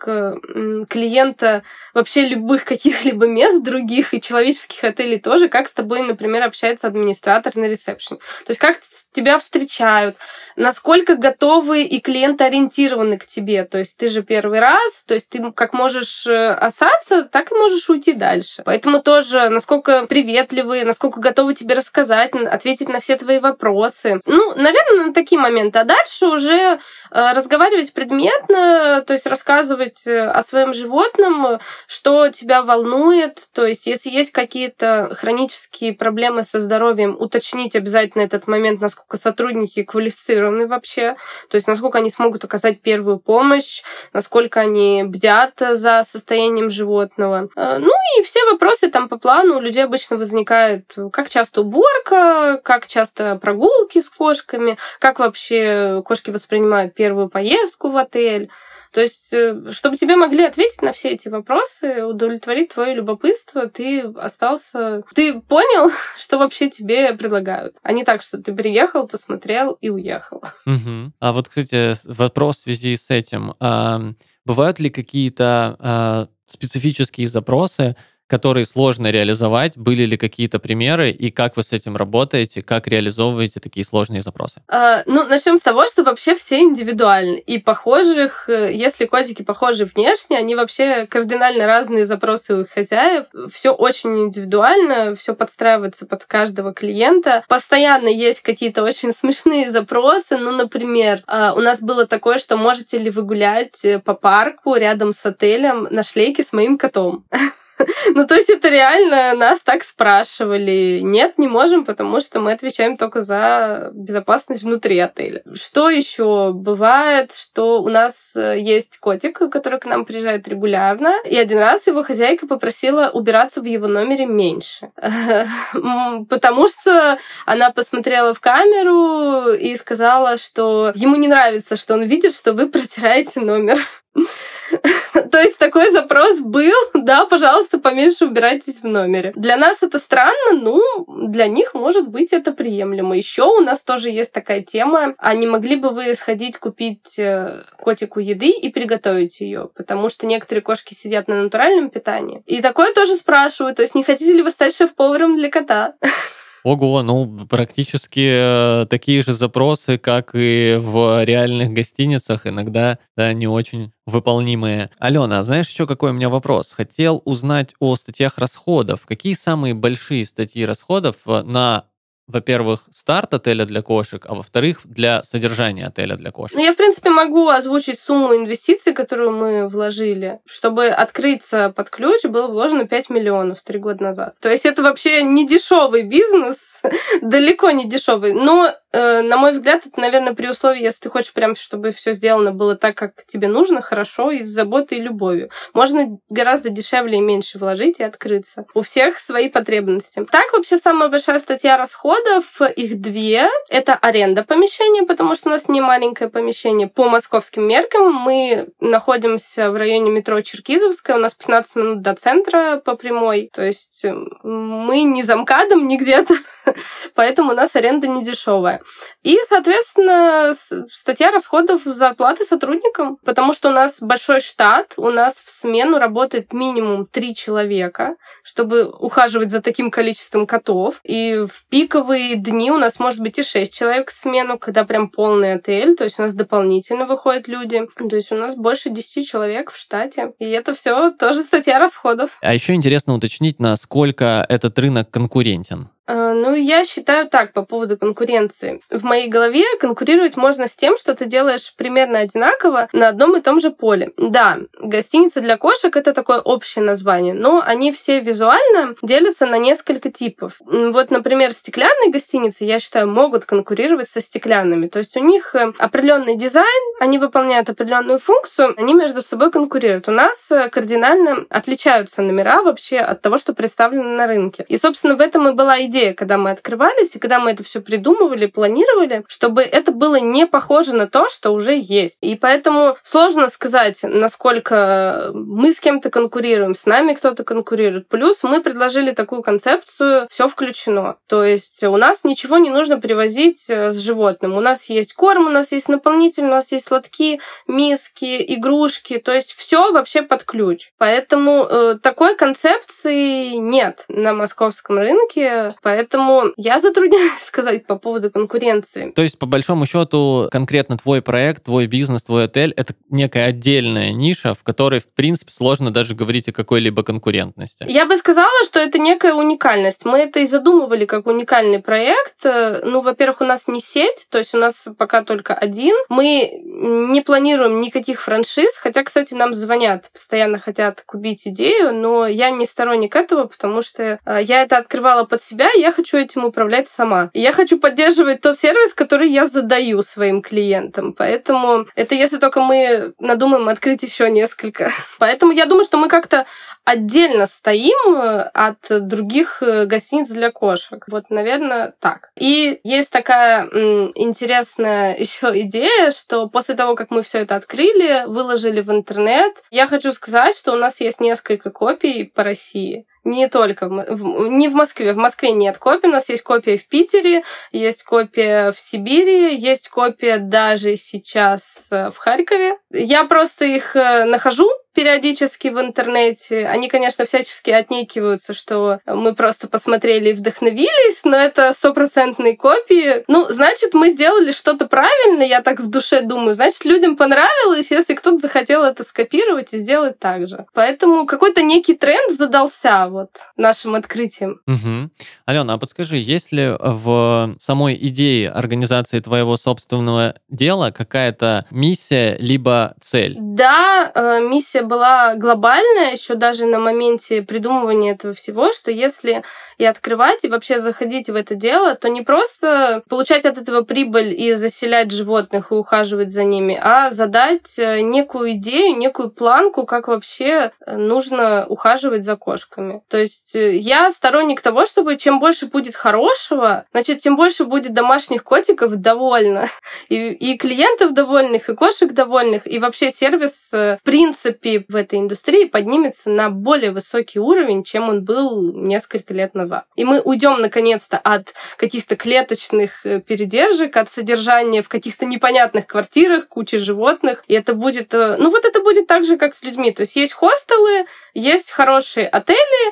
клиента 0.89 1.63
вообще 1.95 2.27
любых 2.27 2.65
каких-либо 2.73 3.27
мест 3.27 3.63
других 3.63 4.15
и 4.15 4.21
человеческих 4.21 4.85
отелей 4.85 5.19
тоже, 5.19 5.49
как 5.49 5.69
с 5.69 5.73
тобой, 5.73 6.03
например, 6.03 6.43
общается 6.43 6.87
администратор 6.87 7.57
на 7.57 7.65
ресепшене. 7.65 8.21
То 8.45 8.51
есть 8.51 8.61
как 8.61 8.77
тебя 9.13 9.39
встречают, 9.39 10.17
насколько 10.57 11.17
готовы 11.17 11.83
и 11.85 12.01
клиентоориентированы 12.01 13.19
к 13.23 13.27
тебе. 13.27 13.65
То 13.65 13.79
есть 13.79 13.97
ты 13.97 14.09
же 14.09 14.23
первый 14.23 14.61
раз, 14.61 15.05
то 15.05 15.15
есть 15.15 15.31
ты 15.31 15.53
как 15.53 15.73
можешь 15.73 16.27
э, 16.27 16.51
остаться, 16.53 17.25
так 17.25 17.53
и 17.53 17.55
можешь 17.55 17.89
уйти 17.89 18.13
дальше. 18.13 18.63
Поэтому 18.65 19.03
тоже, 19.03 19.49
насколько 19.49 20.07
приветливые, 20.07 20.85
насколько 20.85 21.21
готовы 21.21 21.55
тебе 21.55 21.75
рассказать, 21.75 22.35
ответить 22.35 22.89
на 22.89 23.01
все 23.01 23.17
твои 23.17 23.39
вопросы. 23.39 24.21
Ну, 24.27 24.55
наверное, 24.55 25.07
на 25.07 25.15
такие 25.15 25.41
моменты. 25.41 25.79
А 25.79 25.85
дальше 25.85 26.27
уже 26.27 26.55
э, 26.55 26.79
разговаривать 27.11 27.93
предметно, 27.93 29.03
то 29.07 29.13
есть 29.13 29.27
рассказывать 29.27 30.07
э, 30.07 30.29
о 30.29 30.43
своем 30.43 30.75
животном, 30.75 31.59
что 31.87 32.29
тебя 32.29 32.63
волнует. 32.63 33.49
То 33.53 33.65
есть 33.65 33.87
если 33.87 34.11
есть 34.11 34.33
какие-то 34.33 35.15
хронические 35.19 35.95
проблемы 35.95 36.45
со 36.45 36.61
здоровьем, 36.61 37.17
уточнить 37.19 37.77
обязательно 37.77 38.23
этот 38.23 38.47
момент, 38.49 38.81
насколько 38.81 39.17
сотрудники 39.17 39.83
квалифицированы 39.83 40.67
вообще, 40.67 41.17
то 41.49 41.57
есть 41.57 41.69
насколько 41.69 41.99
они 41.99 42.11
смогут 42.11 42.45
оказать 42.45 42.81
первую 42.81 43.12
первую 43.13 43.19
помощь, 43.19 43.83
насколько 44.13 44.61
они 44.61 45.05
бдят 45.05 45.55
за 45.59 46.03
состоянием 46.05 46.71
животного. 46.71 47.49
Э, 47.57 47.79
ну 47.79 47.93
и 48.19 48.23
все 48.23 48.45
вопросы 48.51 48.91
там 48.91 49.09
по 49.09 49.19
плану 49.19 49.57
у 49.57 49.61
людей 49.61 49.85
обычно 49.85 50.17
возникают, 50.17 50.95
как 51.13 51.29
часто 51.29 51.61
уборка, 51.61 52.61
как 52.63 52.87
часто 52.87 53.37
прогулки 53.37 54.01
с 54.01 54.09
кошками, 54.09 54.77
как 54.99 55.19
вообще 55.19 56.03
кошки 56.05 56.31
воспринимают 56.31 56.95
первую 56.95 57.29
поездку 57.29 57.91
в 57.91 57.97
отель. 57.97 58.51
То 58.93 59.01
есть, 59.01 59.33
э, 59.33 59.73
чтобы 59.73 59.97
тебе 59.97 60.17
могли 60.17 60.45
ответить 60.45 60.83
на 60.83 60.93
все 60.93 61.11
эти 61.11 61.29
вопросы, 61.29 62.05
удовлетворить 62.05 62.75
твое 62.75 62.95
любопытство, 62.95 63.67
ты 63.67 64.03
остался... 64.03 65.03
Ты 65.15 65.41
понял, 65.41 65.91
что 66.19 66.39
вообще 66.39 66.69
тебе 66.69 67.15
предлагают. 67.15 67.77
А 67.83 67.93
не 67.93 68.05
так, 68.05 68.23
что 68.23 68.39
ты 68.39 68.55
приехал, 68.55 69.09
посмотрел 69.09 69.73
и 69.81 69.89
уехал. 69.89 70.45
Угу. 70.67 71.13
А 71.21 71.33
вот, 71.33 71.49
кстати, 71.49 71.97
вопрос 72.05 72.59
в 72.59 72.63
связи 72.63 72.97
с 72.97 73.11
этим. 73.11 73.55
А, 73.61 74.01
бывают 74.45 74.79
ли 74.79 74.91
какие-то 74.91 75.77
а, 75.79 76.29
специфические 76.47 77.29
запросы, 77.29 77.97
которые 78.33 78.65
сложно 78.65 79.11
реализовать? 79.11 79.77
Были 79.77 80.07
ли 80.07 80.17
какие-то 80.17 80.59
примеры 80.59 81.11
и 81.11 81.31
как 81.31 81.55
вы 81.59 81.63
с 81.63 81.75
этим 81.75 81.99
работаете, 81.99 82.63
как 82.63 82.89
реализовываете 82.89 83.61
такие 83.61 83.85
сложные 83.85 84.23
запросы? 84.23 84.63
А, 84.69 85.03
ну, 85.05 85.25
начнем 85.25 85.59
с 85.59 85.61
того, 85.61 85.87
что 85.87 86.03
вообще 86.03 86.35
все 86.35 86.61
индивидуальны. 86.61 87.37
И 87.41 87.59
похожих, 87.59 88.49
э, 88.49 88.73
если 88.73 89.05
котики 89.05 89.43
похожи 89.43 89.85
внешне, 89.85 90.39
они 90.39 90.55
вообще 90.55 91.05
кардинально 91.05 91.67
разные 91.67 92.07
запросы 92.07 92.55
у 92.55 92.61
их 92.63 92.71
хозяев. 92.71 93.27
Все 93.53 93.71
очень 93.71 94.19
индивидуально, 94.25 95.15
все 95.15 95.35
подстраивается 95.35 96.07
под 96.07 96.25
каждого 96.25 96.73
клиента. 96.73 97.45
Постоянно 97.49 98.09
есть 98.09 98.41
какие-то 98.41 98.83
очень 98.83 99.13
смешные 99.13 99.69
запросы. 99.69 100.39
Ну, 100.39 100.53
например, 100.53 101.23
а, 101.27 101.53
у 101.53 101.61
нас 101.61 101.83
было 101.83 102.07
такое, 102.07 102.39
что 102.39 102.57
можете 102.57 102.97
ли 102.97 103.11
вы 103.11 103.25
гулять 103.25 103.85
э, 103.85 103.99
по 103.99 104.15
парку 104.15 104.75
рядом 104.75 105.13
с 105.13 105.27
отелем 105.27 105.87
на 105.91 106.03
шлейке 106.03 106.43
с 106.43 106.55
моим 106.55 106.79
котом? 106.79 107.27
Ну, 108.15 108.27
то 108.27 108.35
есть 108.35 108.51
это 108.51 108.69
реально 108.69 109.35
нас 109.35 109.61
так 109.61 109.85
спрашивали. 109.85 111.01
Нет, 111.03 111.39
не 111.39 111.49
можем, 111.49 111.85
потому 111.85 112.21
что 112.21 112.41
мы 112.41 112.53
отвечаем 112.53 112.97
только 112.97 113.21
за 113.21 113.91
безопасность 113.95 114.63
внутри 114.63 114.99
отеля. 114.99 115.43
Что 115.55 115.89
еще 115.91 116.53
бывает, 116.53 117.33
что 117.33 117.83
у 117.83 117.89
нас 117.89 118.37
э, 118.37 118.59
есть 118.59 118.99
котик, 118.99 119.39
который 119.51 119.79
к 119.79 119.87
нам 119.87 120.05
приезжает 120.05 120.49
регулярно, 120.49 121.15
и 121.25 121.37
один 121.37 121.59
раз 121.59 121.87
его 121.87 122.03
хозяйка 122.03 122.47
попросила 122.47 123.11
убираться 123.13 123.61
в 123.61 123.65
его 123.65 123.87
номере 123.87 124.27
меньше. 124.27 124.91
Потому 126.29 126.69
что 126.69 127.19
она 127.47 127.71
посмотрела 127.71 128.35
в 128.35 128.41
камеру 128.41 129.53
и 129.53 129.77
сказала, 129.77 130.39
что 130.39 130.93
ему 130.95 131.17
не 131.17 131.29
нравится, 131.29 131.77
что 131.77 131.95
он 131.95 132.03
видит, 132.03 132.35
что 132.35 132.53
вы 132.53 132.69
протираете 132.69 133.41
номер. 133.41 133.79
То 135.31 135.41
есть 135.41 135.59
такой 135.59 135.91
запрос 135.91 136.41
был, 136.41 136.73
да, 136.95 137.27
пожалуйста, 137.27 137.79
поменьше 137.79 138.27
убирайтесь 138.27 138.83
в 138.83 138.87
номере. 138.87 139.33
Для 139.37 139.57
нас 139.57 139.83
это 139.83 139.99
странно, 139.99 140.53
ну, 140.53 140.81
для 141.29 141.47
них, 141.47 141.75
может 141.75 142.09
быть, 142.09 142.33
это 142.33 142.53
приемлемо. 142.53 143.17
Еще 143.17 143.45
у 143.45 143.61
нас 143.61 143.83
тоже 143.83 144.11
есть 144.11 144.33
такая 144.33 144.61
тема, 144.61 145.15
а 145.19 145.35
не 145.35 145.47
могли 145.47 145.77
бы 145.77 145.91
вы 145.91 146.15
сходить 146.15 146.59
купить 146.59 147.19
э, 147.19 147.65
котику 147.79 148.21
еды 148.21 148.51
и 148.51 148.71
приготовить 148.71 149.41
ее? 149.41 149.71
Потому 149.75 150.09
что 150.09 150.27
некоторые 150.27 150.63
кошки 150.63 150.95
сидят 150.95 151.29
на 151.29 151.43
натуральном 151.43 151.91
питании. 151.91 152.43
И 152.47 152.61
такое 152.61 152.93
тоже 152.93 153.15
спрашивают, 153.15 153.77
то 153.77 153.83
есть 153.83 153.95
не 153.95 154.05
хотите 154.05 154.33
ли 154.33 154.43
вы 154.43 154.51
стать 154.51 154.75
шеф-поваром 154.75 155.37
для 155.37 155.51
кота? 155.51 155.95
Ого, 156.65 157.03
ну 157.03 157.47
практически 157.49 158.83
э, 158.83 158.87
такие 158.87 159.23
же 159.23 159.35
запросы, 159.35 159.99
как 159.99 160.31
и 160.35 160.79
в 160.81 161.25
реальных 161.25 161.71
гостиницах, 161.71 162.47
иногда 162.47 162.99
да, 163.17 163.33
не 163.33 163.49
очень 163.49 163.93
выполнимые. 164.07 164.91
Алена, 164.99 165.41
а 165.41 165.43
знаешь 165.43 165.69
еще 165.69 165.89
какой 165.89 166.11
у 166.11 166.15
меня 166.15 166.29
вопрос? 166.29 166.71
Хотел 166.73 167.21
узнать 167.25 167.75
о 167.81 167.97
статьях 167.97 168.39
расходов. 168.39 169.07
Какие 169.07 169.35
самые 169.35 169.75
большие 169.75 170.25
статьи 170.25 170.65
расходов 170.65 171.17
э, 171.27 171.43
на 171.43 171.85
во-первых, 172.27 172.81
старт 172.93 173.35
отеля 173.35 173.65
для 173.65 173.83
кошек, 173.83 174.25
а 174.29 174.35
во-вторых, 174.35 174.81
для 174.85 175.23
содержания 175.23 175.87
отеля 175.87 176.17
для 176.17 176.31
кошек? 176.31 176.57
Ну, 176.57 176.63
я, 176.65 176.73
в 176.73 176.77
принципе, 176.77 177.11
могу 177.11 177.49
озвучить 177.49 177.99
сумму 177.99 178.35
инвестиций, 178.37 178.93
которую 178.93 179.33
мы 179.33 179.69
вложили. 179.69 180.39
Чтобы 180.47 180.89
открыться 180.89 181.73
под 181.75 181.91
ключ, 181.91 182.25
было 182.25 182.47
вложено 182.47 182.87
5 182.87 183.11
миллионов 183.11 183.63
три 183.63 183.79
года 183.79 184.03
назад. 184.05 184.35
То 184.41 184.51
есть 184.51 184.67
это 184.67 184.83
вообще 184.83 185.23
не 185.23 185.47
дешевый 185.47 186.03
бизнес, 186.03 186.72
далеко 187.23 187.71
не 187.71 187.89
дешевый. 187.89 188.33
Но 188.33 188.73
Э, 188.93 189.23
на 189.23 189.37
мой 189.39 189.53
взгляд, 189.53 189.87
это, 189.87 189.99
наверное, 189.99 190.35
при 190.35 190.49
условии, 190.49 190.83
если 190.83 191.05
ты 191.05 191.11
хочешь 191.11 191.33
прям, 191.33 191.57
чтобы 191.57 191.93
все 191.93 192.13
сделано 192.13 192.53
было 192.53 192.77
так, 192.77 192.95
как 192.95 193.25
тебе 193.27 193.49
нужно, 193.49 193.81
хорошо, 193.81 194.31
и 194.31 194.43
с 194.43 194.49
заботой 194.49 194.99
и 194.99 195.01
любовью. 195.01 195.51
Можно 195.73 196.19
гораздо 196.29 196.69
дешевле 196.69 197.19
и 197.19 197.23
меньше 197.23 197.59
вложить 197.59 198.01
и 198.01 198.05
открыться. 198.05 198.67
У 198.75 198.83
всех 198.83 199.19
свои 199.19 199.49
потребности. 199.49 200.25
Так, 200.31 200.53
вообще, 200.53 200.77
самая 200.77 201.09
большая 201.09 201.39
статья 201.39 201.79
расходов, 201.79 202.61
их 202.61 203.01
две. 203.01 203.49
Это 203.71 203.95
аренда 203.95 204.45
помещения, 204.45 205.05
потому 205.05 205.35
что 205.35 205.49
у 205.49 205.53
нас 205.53 205.69
не 205.69 205.81
маленькое 205.81 206.29
помещение. 206.29 206.89
По 206.89 207.09
московским 207.09 207.67
меркам 207.67 208.13
мы 208.13 208.69
находимся 208.81 209.71
в 209.71 209.77
районе 209.77 210.11
метро 210.11 210.41
Черкизовская, 210.43 211.17
у 211.17 211.21
нас 211.21 211.35
15 211.35 211.77
минут 211.77 212.03
до 212.03 212.15
центра 212.15 212.77
по 212.85 212.97
прямой. 212.97 213.49
То 213.55 213.63
есть 213.63 214.05
мы 214.43 215.03
не 215.03 215.23
замкадом, 215.23 215.89
не 215.89 215.97
где-то, 215.97 216.35
поэтому 217.15 217.53
у 217.53 217.55
нас 217.55 217.77
аренда 217.77 218.07
не 218.09 218.25
дешевая. 218.25 218.81
И, 219.23 219.39
соответственно, 219.45 220.53
статья 220.91 221.31
расходов 221.31 221.83
за 221.85 222.09
оплаты 222.09 222.45
сотрудникам, 222.45 223.19
потому 223.25 223.55
что 223.55 223.69
у 223.69 223.73
нас 223.73 224.01
большой 224.01 224.41
штат, 224.41 224.95
у 224.97 225.11
нас 225.11 225.41
в 225.41 225.51
смену 225.51 225.99
работает 225.99 226.53
минимум 226.53 227.07
три 227.07 227.35
человека, 227.35 228.17
чтобы 228.43 228.85
ухаживать 228.85 229.51
за 229.51 229.61
таким 229.61 229.91
количеством 229.91 230.47
котов. 230.47 231.01
И 231.05 231.45
в 231.49 231.65
пиковые 231.69 232.37
дни 232.37 232.71
у 232.71 232.79
нас 232.79 232.99
может 232.99 233.21
быть 233.21 233.39
и 233.39 233.43
шесть 233.43 233.77
человек 233.77 234.11
в 234.11 234.15
смену, 234.15 234.59
когда 234.59 234.85
прям 234.85 235.09
полный 235.09 235.55
отель, 235.55 235.97
то 235.97 236.05
есть 236.05 236.19
у 236.19 236.23
нас 236.23 236.35
дополнительно 236.35 237.07
выходят 237.07 237.49
люди. 237.49 237.87
То 237.97 238.17
есть 238.17 238.33
у 238.33 238.37
нас 238.37 238.57
больше 238.57 238.91
десяти 238.91 239.25
человек 239.25 239.71
в 239.71 239.79
штате. 239.79 240.33
И 240.39 240.49
это 240.51 240.75
все 240.75 241.11
тоже 241.11 241.41
статья 241.41 241.79
расходов. 241.79 242.39
А 242.41 242.55
еще 242.55 242.75
интересно 242.75 243.15
уточнить, 243.15 243.59
насколько 243.61 244.45
этот 244.49 244.79
рынок 244.79 245.11
конкурентен. 245.11 245.89
Э, 246.07 246.33
ну, 246.33 246.55
я 246.55 246.85
считаю 246.85 247.29
так 247.29 247.53
по 247.53 247.63
поводу 247.63 247.97
конкуренции. 247.97 248.81
В 248.91 249.05
моей 249.05 249.29
голове 249.29 249.65
конкурировать 249.81 250.37
можно 250.37 250.67
с 250.67 250.75
тем, 250.75 250.97
что 250.97 251.15
ты 251.15 251.27
делаешь 251.27 251.75
примерно 251.77 252.19
одинаково 252.21 252.89
на 252.93 253.09
одном 253.09 253.37
и 253.37 253.41
том 253.41 253.61
же 253.61 253.71
поле. 253.71 254.13
Да, 254.17 254.59
гостиница 254.81 255.41
для 255.41 255.57
кошек— 255.57 255.95
это 255.97 256.13
такое 256.13 256.41
общее 256.41 256.85
название, 256.85 257.35
но 257.35 257.63
они 257.65 257.93
все 257.93 258.21
визуально 258.21 258.95
делятся 259.03 259.47
на 259.47 259.59
несколько 259.59 260.11
типов. 260.11 260.61
Вот, 260.61 261.11
например, 261.11 261.53
стеклянные 261.53 262.11
гостиницы, 262.11 262.65
я 262.65 262.81
считаю, 262.81 263.09
могут 263.09 263.45
конкурировать 263.45 264.09
со 264.09 264.21
стеклянными. 264.21 264.89
То 264.89 264.99
есть 264.99 265.17
у 265.17 265.21
них 265.21 265.55
э, 265.55 265.73
определенный 265.79 266.37
дизайн, 266.37 266.67
они 267.01 267.19
выполняют 267.19 267.71
определенную 267.71 268.19
функцию, 268.19 268.75
они 268.77 268.95
между 268.95 269.23
собой 269.23 269.51
конкурируют. 269.51 270.09
У 270.09 270.13
нас 270.13 270.51
э, 270.51 270.69
кардинально 270.69 271.47
отличаются 271.49 272.23
номера 272.23 272.63
вообще 272.63 272.99
от 272.99 273.23
того, 273.23 273.39
что 273.39 273.55
представлено 273.55 274.17
на 274.17 274.27
рынке. 274.27 274.65
И, 274.69 274.77
собственно, 274.77 275.17
в 275.17 275.21
этом 275.21 275.49
и 275.49 275.53
была 275.53 275.81
идея, 275.85 275.92
когда 276.17 276.39
мы 276.39 276.51
открывались, 276.51 277.17
и 277.17 277.19
когда 277.19 277.39
мы 277.39 277.51
это 277.53 277.63
все 277.63 277.81
придумывали, 277.81 278.47
планировали, 278.47 279.25
чтобы 279.29 279.63
это 279.63 279.93
было 279.93 280.17
не 280.17 280.47
похоже 280.47 280.95
на 280.95 281.09
то, 281.09 281.29
что 281.29 281.51
уже 281.51 281.79
есть. 281.79 282.19
И 282.21 282.35
поэтому 282.35 282.97
сложно 283.03 283.49
сказать, 283.49 284.01
насколько 284.03 285.31
мы 285.33 285.73
с 285.73 285.81
кем-то 285.81 286.11
конкурируем, 286.11 286.75
с 286.75 286.87
нами 286.87 287.15
кто-то 287.15 287.45
конкурирует. 287.45 288.09
Плюс 288.09 288.43
мы 288.43 288.63
предложили 288.63 289.13
такую 289.13 289.43
концепцию 289.43 290.27
«все 290.31 290.49
включено». 290.49 291.17
То 291.27 291.45
есть 291.45 291.83
у 291.85 291.97
нас 291.97 292.25
ничего 292.25 292.59
не 292.59 292.71
нужно 292.71 293.01
привозить 293.01 293.69
э, 293.71 293.93
с 293.93 293.99
животным. 293.99 294.55
У 294.55 294.61
нас 294.61 294.89
есть 294.89 295.15
корм, 295.15 295.47
у 295.47 295.51
нас 295.51 295.73
есть 295.73 295.89
наполнитель, 295.89 296.45
у 296.45 296.51
нас 296.51 296.73
есть 296.73 296.91
лотки, 296.91 297.41
миски, 297.67 298.45
игрушки. 298.55 299.19
То 299.19 299.33
есть 299.33 299.53
все 299.53 299.93
вообще 299.93 300.23
под 300.23 300.45
ключ. 300.45 300.91
Поэтому 300.99 301.65
э, 301.65 301.99
такой 302.03 302.37
концепции 302.37 303.55
нет 303.57 304.05
на 304.09 304.33
московском 304.33 304.99
рынке. 304.99 305.73
Поэтому 305.83 306.53
я 306.57 306.79
затрудняюсь 306.79 307.33
сказать 307.41 307.87
по 307.87 307.97
поводу 307.97 308.31
конкуренции. 308.31 309.11
То 309.11 309.23
есть, 309.23 309.39
по 309.39 309.47
большому 309.47 309.87
счету, 309.87 310.49
конкретно 310.51 310.97
твой 310.97 311.23
проект, 311.23 311.65
твой 311.65 311.87
бизнес, 311.87 312.23
твой 312.23 312.45
отель— 312.45 312.73
это 312.77 312.95
некая 313.11 313.47
отдельная 313.47 314.13
ниша, 314.13 314.55
в 314.55 314.63
которой, 314.63 315.01
в 315.01 315.09
принципе, 315.09 315.53
сложно 315.53 315.91
даже 315.91 316.15
говорить 316.15 316.49
о 316.49 316.53
какой-либо 316.53 317.03
конкурентности. 317.03 317.85
Я 317.89 318.07
бы 318.07 318.17
сказала, 318.17 318.65
что 318.65 318.79
это 318.81 318.99
некая 318.99 319.35
уникальность. 319.35 320.05
Мы 320.05 320.19
это 320.19 320.41
и 320.41 320.47
задумывали 320.47 321.05
как 321.05 321.27
уникальный 321.27 321.81
проект. 321.81 322.45
Ну, 322.45 323.01
во-первых, 323.03 323.41
у 323.41 323.45
нас 323.45 323.69
не 323.69 323.81
сеть, 323.81 324.27
то 324.31 324.39
есть 324.39 324.55
у 324.55 324.59
нас 324.59 324.89
пока 324.97 325.23
только 325.23 325.55
один. 325.55 325.95
Мы 326.09 326.51
не 326.63 327.21
планируем 327.23 327.81
никаких 327.81 328.21
франшиз, 328.23 328.77
хотя, 328.77 329.03
кстати, 329.03 329.35
нам 329.35 329.55
звонят, 329.55 330.11
постоянно 330.13 330.59
хотят 330.59 331.03
купить 331.03 331.47
идею, 331.49 331.95
но 331.95 332.27
я 332.27 332.51
не 332.51 332.65
сторонник 332.65 333.17
этого, 333.17 333.45
потому 333.47 333.83
что 333.83 334.19
э, 334.25 334.39
я 334.43 334.63
это 334.63 334.79
открывала 334.79 335.25
под 335.25 335.43
себя, 335.43 335.72
я 335.75 335.93
хочу 335.93 336.17
этим 336.17 336.45
управлять 336.45 336.89
сама. 336.89 337.31
Я 337.35 337.53
хочу 337.53 337.79
поддерживать 337.79 338.41
тот 338.41 338.59
сервис, 338.59 338.95
который 338.95 339.31
я 339.31 339.47
задаю 339.47 340.03
своим 340.03 340.43
клиентам. 340.43 341.13
Поэтому 341.13 341.87
это 341.95 342.15
если 342.15 342.39
только 342.39 342.63
мы 342.63 343.15
надумаем 343.19 343.69
открыть 343.69 344.03
еще 344.03 344.31
несколько. 344.31 344.91
Поэтому 345.19 345.53
я 345.53 345.67
думаю, 345.67 345.85
что 345.85 345.99
мы 345.99 346.09
как-то 346.09 346.47
отдельно 346.85 347.47
стоим 347.47 348.17
э, 348.17 348.41
от 348.55 349.07
других 349.07 349.63
э, 349.63 349.87
гостиниц 349.87 350.31
для 350.31 350.51
кошек. 350.51 351.05
Вот, 351.09 351.31
наверное, 351.31 351.95
так. 352.01 352.31
И 352.37 352.81
есть 352.83 353.13
такая 353.13 353.69
м, 353.69 354.13
интересная 354.15 355.17
еще 355.19 355.53
идея, 355.63 356.11
что 356.11 356.49
после 356.49 356.75
того, 356.75 356.95
как 356.95 357.11
мы 357.11 357.23
все 357.23 357.39
это 357.39 357.57
открыли, 357.57 358.25
выложили 358.27 358.81
в 358.81 358.91
интернет, 358.91 359.55
я 359.71 359.87
хочу 359.87 360.13
сказать, 360.13 360.57
что 360.57 360.73
у 360.73 360.77
нас 360.77 361.01
есть 361.01 361.21
несколько 361.21 361.71
копий 361.71 362.25
по 362.25 362.43
России. 362.43 363.07
Не 363.25 363.49
только 363.49 363.87
не 363.87 364.69
в 364.69 364.75
Москве. 364.75 365.13
В 365.13 365.17
Москве 365.17 365.53
нет 365.53 365.79
копий. 365.79 366.09
У 366.09 366.13
нас 366.13 366.29
есть 366.29 366.43
копия 366.43 366.77
в 366.77 366.87
Питере, 366.87 367.43
есть 367.71 368.03
копия 368.03 368.73
в 368.73 368.81
Сибири, 368.81 369.57
есть 369.57 369.89
копия 369.89 370.39
даже 370.39 370.97
сейчас 370.97 371.89
э, 371.93 372.11
в 372.11 372.17
Харькове. 372.17 372.77
Я 372.91 373.25
просто 373.25 373.65
их 373.65 373.95
нахожу, 373.95 374.69
периодически 374.95 375.69
в 375.69 375.81
интернете. 375.81 376.67
Они, 376.67 376.89
конечно, 376.89 377.25
всячески 377.25 377.71
отнекиваются, 377.71 378.55
что 378.55 379.01
мы 379.07 379.35
просто 379.35 379.69
посмотрели 379.69 380.31
и 380.31 380.35
вдохновились, 380.35 381.25
но 381.25 381.37
это 381.37 381.73
стопроцентные 381.73 382.57
копии. 382.57 383.25
Ну, 383.29 383.47
значит, 383.49 383.95
мы 383.95 384.11
сделали 384.11 384.53
что-то 384.53 384.87
правильно, 384.87 385.43
я 385.43 385.63
так 385.63 385.81
в 385.81 385.89
душе 385.89 386.23
думаю. 386.23 386.55
Значит, 386.55 386.85
людям 386.85 387.17
понравилось, 387.17 387.91
если 387.91 388.15
кто-то 388.15 388.39
захотел 388.39 388.85
это 388.85 389.03
скопировать 389.05 389.73
и 389.73 389.79
сделать 389.79 390.19
так 390.19 390.47
же. 390.49 390.67
Поэтому 390.75 391.27
какой-то 391.27 391.63
некий 391.63 391.95
тренд 391.95 392.33
задался 392.33 393.07
вот 393.13 393.31
нашим 393.57 393.95
открытием. 393.95 394.61
Угу. 394.67 395.11
Алена, 395.47 395.75
а 395.75 395.79
подскажи, 395.79 396.17
есть 396.17 396.53
ли 396.53 396.77
в 396.79 397.55
самой 397.59 397.97
идее 398.01 398.51
организации 398.51 399.21
твоего 399.21 399.57
собственного 399.57 400.35
дела 400.49 400.91
какая-то 400.91 401.67
миссия 401.71 402.37
либо 402.39 402.95
цель? 403.01 403.37
Да, 403.39 404.11
э, 404.15 404.41
миссия 404.41 404.83
была 404.83 405.35
глобальная 405.37 406.13
еще 406.13 406.35
даже 406.35 406.67
на 406.67 406.79
моменте 406.79 407.43
придумывания 407.43 408.13
этого 408.13 408.35
всего, 408.35 408.73
что 408.73 408.91
если 408.91 409.43
и 409.79 409.85
открывать, 409.85 410.45
и 410.45 410.49
вообще 410.49 410.81
заходить 410.81 411.29
в 411.29 411.35
это 411.35 411.55
дело, 411.55 411.95
то 411.95 412.09
не 412.09 412.23
просто 412.23 413.03
получать 413.09 413.45
от 413.45 413.59
этого 413.59 413.83
прибыль 413.83 414.33
и 414.33 414.53
заселять 414.55 415.11
животных 415.11 415.71
и 415.71 415.75
ухаживать 415.75 416.33
за 416.33 416.45
ними, 416.45 416.79
а 416.81 417.11
задать 417.11 417.79
э, 417.79 418.01
некую 418.01 418.53
идею, 418.53 418.97
некую 418.97 419.31
планку, 419.31 419.85
как 419.85 420.09
вообще 420.09 420.73
э, 420.87 420.97
нужно 420.97 421.67
ухаживать 421.69 422.25
за 422.25 422.37
кошками. 422.37 423.02
То 423.09 423.19
есть 423.19 423.55
э, 423.55 423.77
я 423.77 424.11
сторонник 424.11 424.61
того, 424.61 424.87
чтобы 424.87 425.17
чем 425.17 425.41
больше 425.41 425.67
будет 425.67 425.95
хорошего, 425.95 426.87
значит, 426.93 427.19
тем 427.21 427.37
больше 427.37 427.65
будет 427.65 427.93
домашних 427.93 428.45
котиков 428.45 428.97
довольно. 428.97 429.69
И, 430.09 430.31
и 430.33 430.59
клиентов 430.59 431.15
довольных, 431.15 431.69
и 431.69 431.75
кошек 431.75 432.13
довольных, 432.13 432.67
и 432.67 432.79
вообще 432.79 433.09
сервис, 433.09 433.71
в 433.73 433.99
принципе, 434.03 434.85
в 434.89 434.97
этой 434.97 435.19
индустрии 435.19 435.65
поднимется 435.65 436.29
на 436.31 436.51
более 436.51 436.91
высокий 436.91 437.39
уровень, 437.39 437.83
чем 437.83 438.09
он 438.09 438.25
был 438.25 438.73
несколько 438.75 439.33
лет 439.33 439.55
назад. 439.55 439.85
И 439.97 440.05
мы 440.05 440.21
уйдем 440.21 440.61
наконец-то 440.61 441.19
от 441.19 441.55
каких-то 441.77 442.17
клеточных 442.17 443.07
э, 443.07 443.21
передержек, 443.21 443.97
от 443.97 444.11
содержания 444.11 444.83
в 444.83 444.89
каких-то 444.89 445.25
непонятных 445.25 445.87
квартирах, 445.87 446.49
кучи 446.49 446.79
животных. 446.79 447.45
И 447.49 447.55
это 447.55 447.75
будет, 447.75 448.13
э, 448.15 448.37
ну 448.39 448.51
вот 448.51 448.65
это 448.65 448.81
будет 448.81 449.07
так 449.07 449.25
же, 449.25 449.37
как 449.37 449.55
с 449.55 449.63
людьми. 449.63 449.93
То 449.93 450.03
есть 450.03 450.17
есть 450.17 450.33
хостелы, 450.33 451.07
есть 451.35 451.71
хорошие 451.71 452.29
отели, 452.29 452.92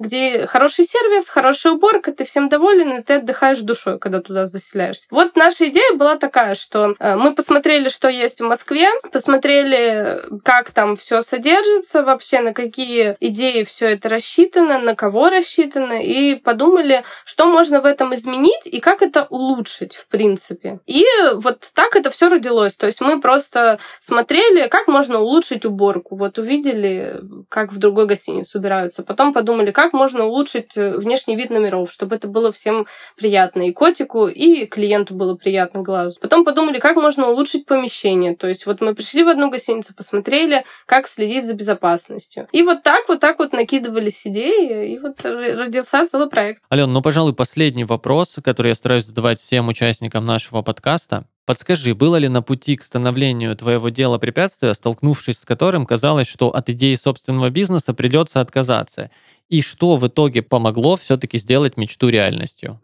где 0.00 0.46
хороший 0.46 0.84
сервис, 0.84 1.28
хорошая 1.28 1.74
уборка, 1.74 2.10
ты 2.10 2.24
всем 2.24 2.48
доволен, 2.48 2.94
и 2.94 3.02
ты 3.02 3.14
отдыхаешь 3.14 3.60
душой, 3.60 3.98
когда 3.98 4.20
туда 4.20 4.46
заселяешься. 4.46 5.06
Вот 5.10 5.36
наша 5.36 5.68
идея 5.68 5.92
была 5.94 6.16
такая, 6.16 6.54
что 6.54 6.96
э, 6.98 7.16
мы 7.16 7.34
посмотрели, 7.34 7.90
что 7.90 8.08
есть 8.08 8.40
в 8.40 8.44
Москве, 8.44 8.88
посмотрели, 9.12 10.22
как 10.42 10.70
там 10.70 10.96
все 10.96 11.20
содержится 11.20 12.02
вообще, 12.02 12.40
на 12.40 12.54
какие 12.54 13.16
идеи 13.20 13.62
все 13.64 13.88
это 13.88 14.08
рассчитано, 14.08 14.78
на 14.78 14.96
кого 14.96 15.28
рассчитано, 15.28 16.02
и 16.02 16.34
подумали, 16.34 17.04
что 17.24 17.46
можно 17.46 17.82
в 17.82 17.86
этом 17.86 18.14
изменить 18.14 18.66
и 18.66 18.80
как 18.80 19.02
это 19.02 19.26
улучшить, 19.28 19.96
в 19.96 20.06
принципе. 20.06 20.80
И 20.86 21.04
вот 21.34 21.70
так 21.74 21.94
это 21.94 22.10
все 22.10 22.30
родилось. 22.30 22.74
То 22.76 22.86
есть 22.86 23.02
мы 23.02 23.20
просто 23.20 23.78
смотрели, 23.98 24.66
как 24.68 24.88
можно 24.88 25.20
улучшить 25.20 25.66
уборку. 25.66 26.16
Вот 26.16 26.38
увидели, 26.38 27.20
как 27.50 27.70
в 27.70 27.78
другой 27.78 28.06
гостинице 28.06 28.58
убираются. 28.58 29.02
Потом 29.02 29.34
подумали, 29.34 29.70
как 29.70 29.89
можно 29.92 30.24
улучшить 30.24 30.76
внешний 30.76 31.36
вид 31.36 31.50
номеров, 31.50 31.92
чтобы 31.92 32.16
это 32.16 32.28
было 32.28 32.52
всем 32.52 32.86
приятно. 33.16 33.68
И 33.68 33.72
котику, 33.72 34.26
и 34.26 34.66
клиенту 34.66 35.14
было 35.14 35.34
приятно 35.34 35.82
глазу. 35.82 36.18
Потом 36.20 36.44
подумали, 36.44 36.78
как 36.78 36.96
можно 36.96 37.28
улучшить 37.28 37.66
помещение. 37.66 38.34
То 38.34 38.46
есть 38.46 38.66
вот 38.66 38.80
мы 38.80 38.94
пришли 38.94 39.22
в 39.22 39.28
одну 39.28 39.50
гостиницу, 39.50 39.94
посмотрели, 39.94 40.64
как 40.86 41.06
следить 41.08 41.46
за 41.46 41.54
безопасностью. 41.54 42.48
И 42.52 42.62
вот 42.62 42.82
так, 42.82 43.08
вот 43.08 43.20
так 43.20 43.38
вот 43.38 43.52
накидывались 43.52 44.26
идеи, 44.26 44.94
и 44.94 44.98
вот 44.98 45.24
родился 45.24 46.06
целый 46.06 46.28
проект. 46.28 46.62
Ален, 46.72 46.92
ну, 46.92 47.02
пожалуй, 47.02 47.34
последний 47.34 47.84
вопрос, 47.84 48.38
который 48.44 48.68
я 48.68 48.74
стараюсь 48.74 49.06
задавать 49.06 49.40
всем 49.40 49.68
участникам 49.68 50.26
нашего 50.26 50.62
подкаста. 50.62 51.26
Подскажи, 51.46 51.94
было 51.96 52.14
ли 52.14 52.28
на 52.28 52.42
пути 52.42 52.76
к 52.76 52.84
становлению 52.84 53.56
твоего 53.56 53.88
дела 53.88 54.18
препятствия, 54.18 54.72
столкнувшись 54.72 55.38
с 55.38 55.44
которым 55.44 55.84
казалось, 55.84 56.28
что 56.28 56.50
от 56.50 56.68
идеи 56.68 56.94
собственного 56.94 57.50
бизнеса 57.50 57.92
придется 57.92 58.40
отказаться? 58.40 59.10
И 59.50 59.62
что 59.62 59.96
в 59.96 60.06
итоге 60.06 60.42
помогло 60.42 60.96
все-таки 60.96 61.36
сделать 61.36 61.76
мечту 61.76 62.08
реальностью? 62.08 62.80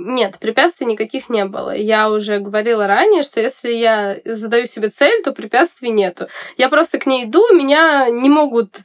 Нет, 0.00 0.38
препятствий 0.38 0.86
никаких 0.86 1.28
не 1.28 1.44
было. 1.44 1.74
Я 1.74 2.08
уже 2.08 2.38
говорила 2.38 2.86
ранее, 2.86 3.24
что 3.24 3.40
если 3.40 3.72
я 3.72 4.16
задаю 4.24 4.66
себе 4.66 4.90
цель, 4.90 5.22
то 5.24 5.32
препятствий 5.32 5.90
нету. 5.90 6.28
Я 6.56 6.68
просто 6.68 6.98
к 6.98 7.06
ней 7.06 7.24
иду, 7.24 7.42
меня 7.52 8.08
не 8.10 8.28
могут 8.28 8.78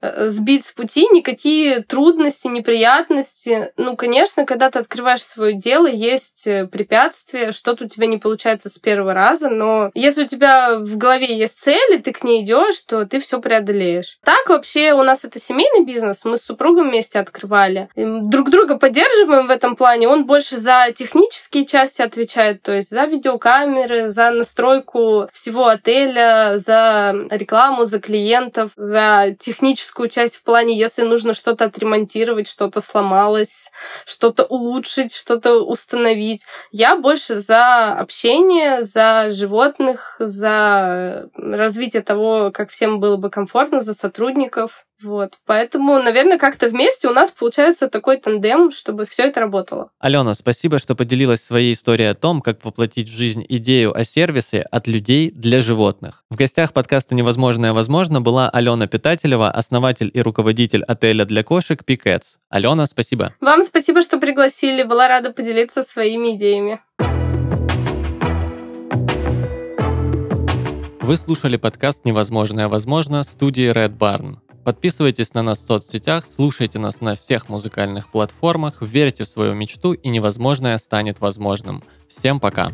сбить 0.00 0.66
с 0.66 0.72
пути, 0.72 1.08
никакие 1.12 1.82
трудности, 1.82 2.48
неприятности. 2.48 3.72
Ну, 3.76 3.96
конечно, 3.96 4.44
когда 4.44 4.70
ты 4.70 4.78
открываешь 4.78 5.22
свое 5.22 5.54
дело, 5.54 5.86
есть 5.86 6.46
э, 6.46 6.66
препятствия, 6.66 7.52
что-то 7.52 7.84
у 7.84 7.88
тебя 7.88 8.06
не 8.06 8.18
получается 8.18 8.68
с 8.68 8.78
первого 8.78 9.14
раза, 9.14 9.48
но 9.48 9.90
если 9.94 10.24
у 10.24 10.26
тебя 10.26 10.78
в 10.78 10.96
голове 10.96 11.36
есть 11.36 11.60
цель, 11.60 11.94
и 11.94 11.98
ты 11.98 12.12
к 12.12 12.24
ней 12.24 12.44
идешь, 12.44 12.80
то 12.82 13.04
ты 13.06 13.20
все 13.20 13.40
преодолеешь. 13.40 14.18
Так 14.22 14.48
вообще 14.48 14.92
у 14.92 15.02
нас 15.02 15.24
это 15.24 15.38
семейный 15.38 15.84
бизнес, 15.84 16.24
мы 16.24 16.36
с 16.36 16.42
супругом 16.42 16.90
вместе 16.90 17.18
открывали. 17.18 17.88
Друг 17.96 18.50
друга 18.50 18.78
поддерживаем 18.78 19.46
в 19.46 19.50
этом 19.50 19.76
плане. 19.76 20.08
Он 20.08 20.26
больше 20.26 20.56
за 20.56 20.92
технические 20.94 21.66
части 21.66 22.02
отвечает, 22.02 22.62
то 22.62 22.72
есть 22.72 22.90
за 22.90 23.04
видеокамеры, 23.04 24.08
за 24.08 24.30
настройку 24.30 25.28
всего 25.32 25.68
отеля, 25.68 26.54
за 26.56 27.14
рекламу, 27.30 27.84
за 27.84 28.00
клиентов, 28.00 28.70
за 28.76 29.34
техническую 29.38 29.85
часть 30.08 30.36
в 30.36 30.42
плане, 30.42 30.78
если 30.78 31.02
нужно 31.02 31.34
что-то 31.34 31.66
отремонтировать, 31.66 32.48
что-то 32.48 32.80
сломалось, 32.80 33.70
что-то 34.04 34.44
улучшить, 34.44 35.14
что-то 35.14 35.60
установить. 35.62 36.44
Я 36.70 36.96
больше 36.96 37.38
за 37.38 37.92
общение, 37.92 38.82
за 38.82 39.28
животных, 39.30 40.16
за 40.18 41.28
развитие 41.34 42.02
того, 42.02 42.50
как 42.52 42.70
всем 42.70 43.00
было 43.00 43.16
бы 43.16 43.30
комфортно, 43.30 43.80
за 43.80 43.94
сотрудников. 43.94 44.86
Вот. 45.02 45.34
Поэтому, 45.44 45.98
наверное, 46.02 46.38
как-то 46.38 46.68
вместе 46.68 47.08
у 47.08 47.12
нас 47.12 47.30
получается 47.30 47.88
такой 47.88 48.16
тандем, 48.16 48.70
чтобы 48.70 49.04
все 49.04 49.24
это 49.24 49.40
работало. 49.40 49.90
Алена, 49.98 50.34
спасибо, 50.34 50.78
что 50.78 50.94
поделилась 50.94 51.42
своей 51.42 51.74
историей 51.74 52.08
о 52.08 52.14
том, 52.14 52.40
как 52.40 52.64
воплотить 52.64 53.08
в 53.08 53.12
жизнь 53.12 53.44
идею 53.48 53.96
о 53.96 54.04
сервисе 54.04 54.62
от 54.62 54.86
людей 54.86 55.30
для 55.30 55.60
животных. 55.60 56.24
В 56.30 56.36
гостях 56.36 56.72
подкаста 56.72 57.14
«Невозможное 57.14 57.72
возможно» 57.72 58.20
была 58.20 58.48
Алена 58.48 58.86
Питателева, 58.86 59.50
основатель 59.50 60.10
и 60.12 60.20
руководитель 60.22 60.82
отеля 60.84 61.24
для 61.24 61.42
кошек 61.42 61.82
Picats. 61.86 62.36
Алена, 62.48 62.86
спасибо. 62.86 63.34
Вам 63.40 63.62
спасибо, 63.62 64.02
что 64.02 64.18
пригласили. 64.18 64.82
Была 64.82 65.08
рада 65.08 65.30
поделиться 65.30 65.82
своими 65.82 66.36
идеями. 66.36 66.80
Вы 71.00 71.16
слушали 71.16 71.56
подкаст 71.56 72.04
«Невозможное 72.04 72.66
возможно» 72.66 73.22
студии 73.22 73.70
Red 73.70 73.96
Barn. 73.96 74.38
Подписывайтесь 74.66 75.32
на 75.32 75.44
нас 75.44 75.60
в 75.60 75.64
соцсетях, 75.64 76.24
слушайте 76.28 76.80
нас 76.80 77.00
на 77.00 77.14
всех 77.14 77.48
музыкальных 77.48 78.10
платформах, 78.10 78.78
верьте 78.80 79.22
в 79.22 79.28
свою 79.28 79.54
мечту 79.54 79.92
и 79.92 80.08
невозможное 80.08 80.76
станет 80.78 81.20
возможным. 81.20 81.84
Всем 82.08 82.40
пока! 82.40 82.72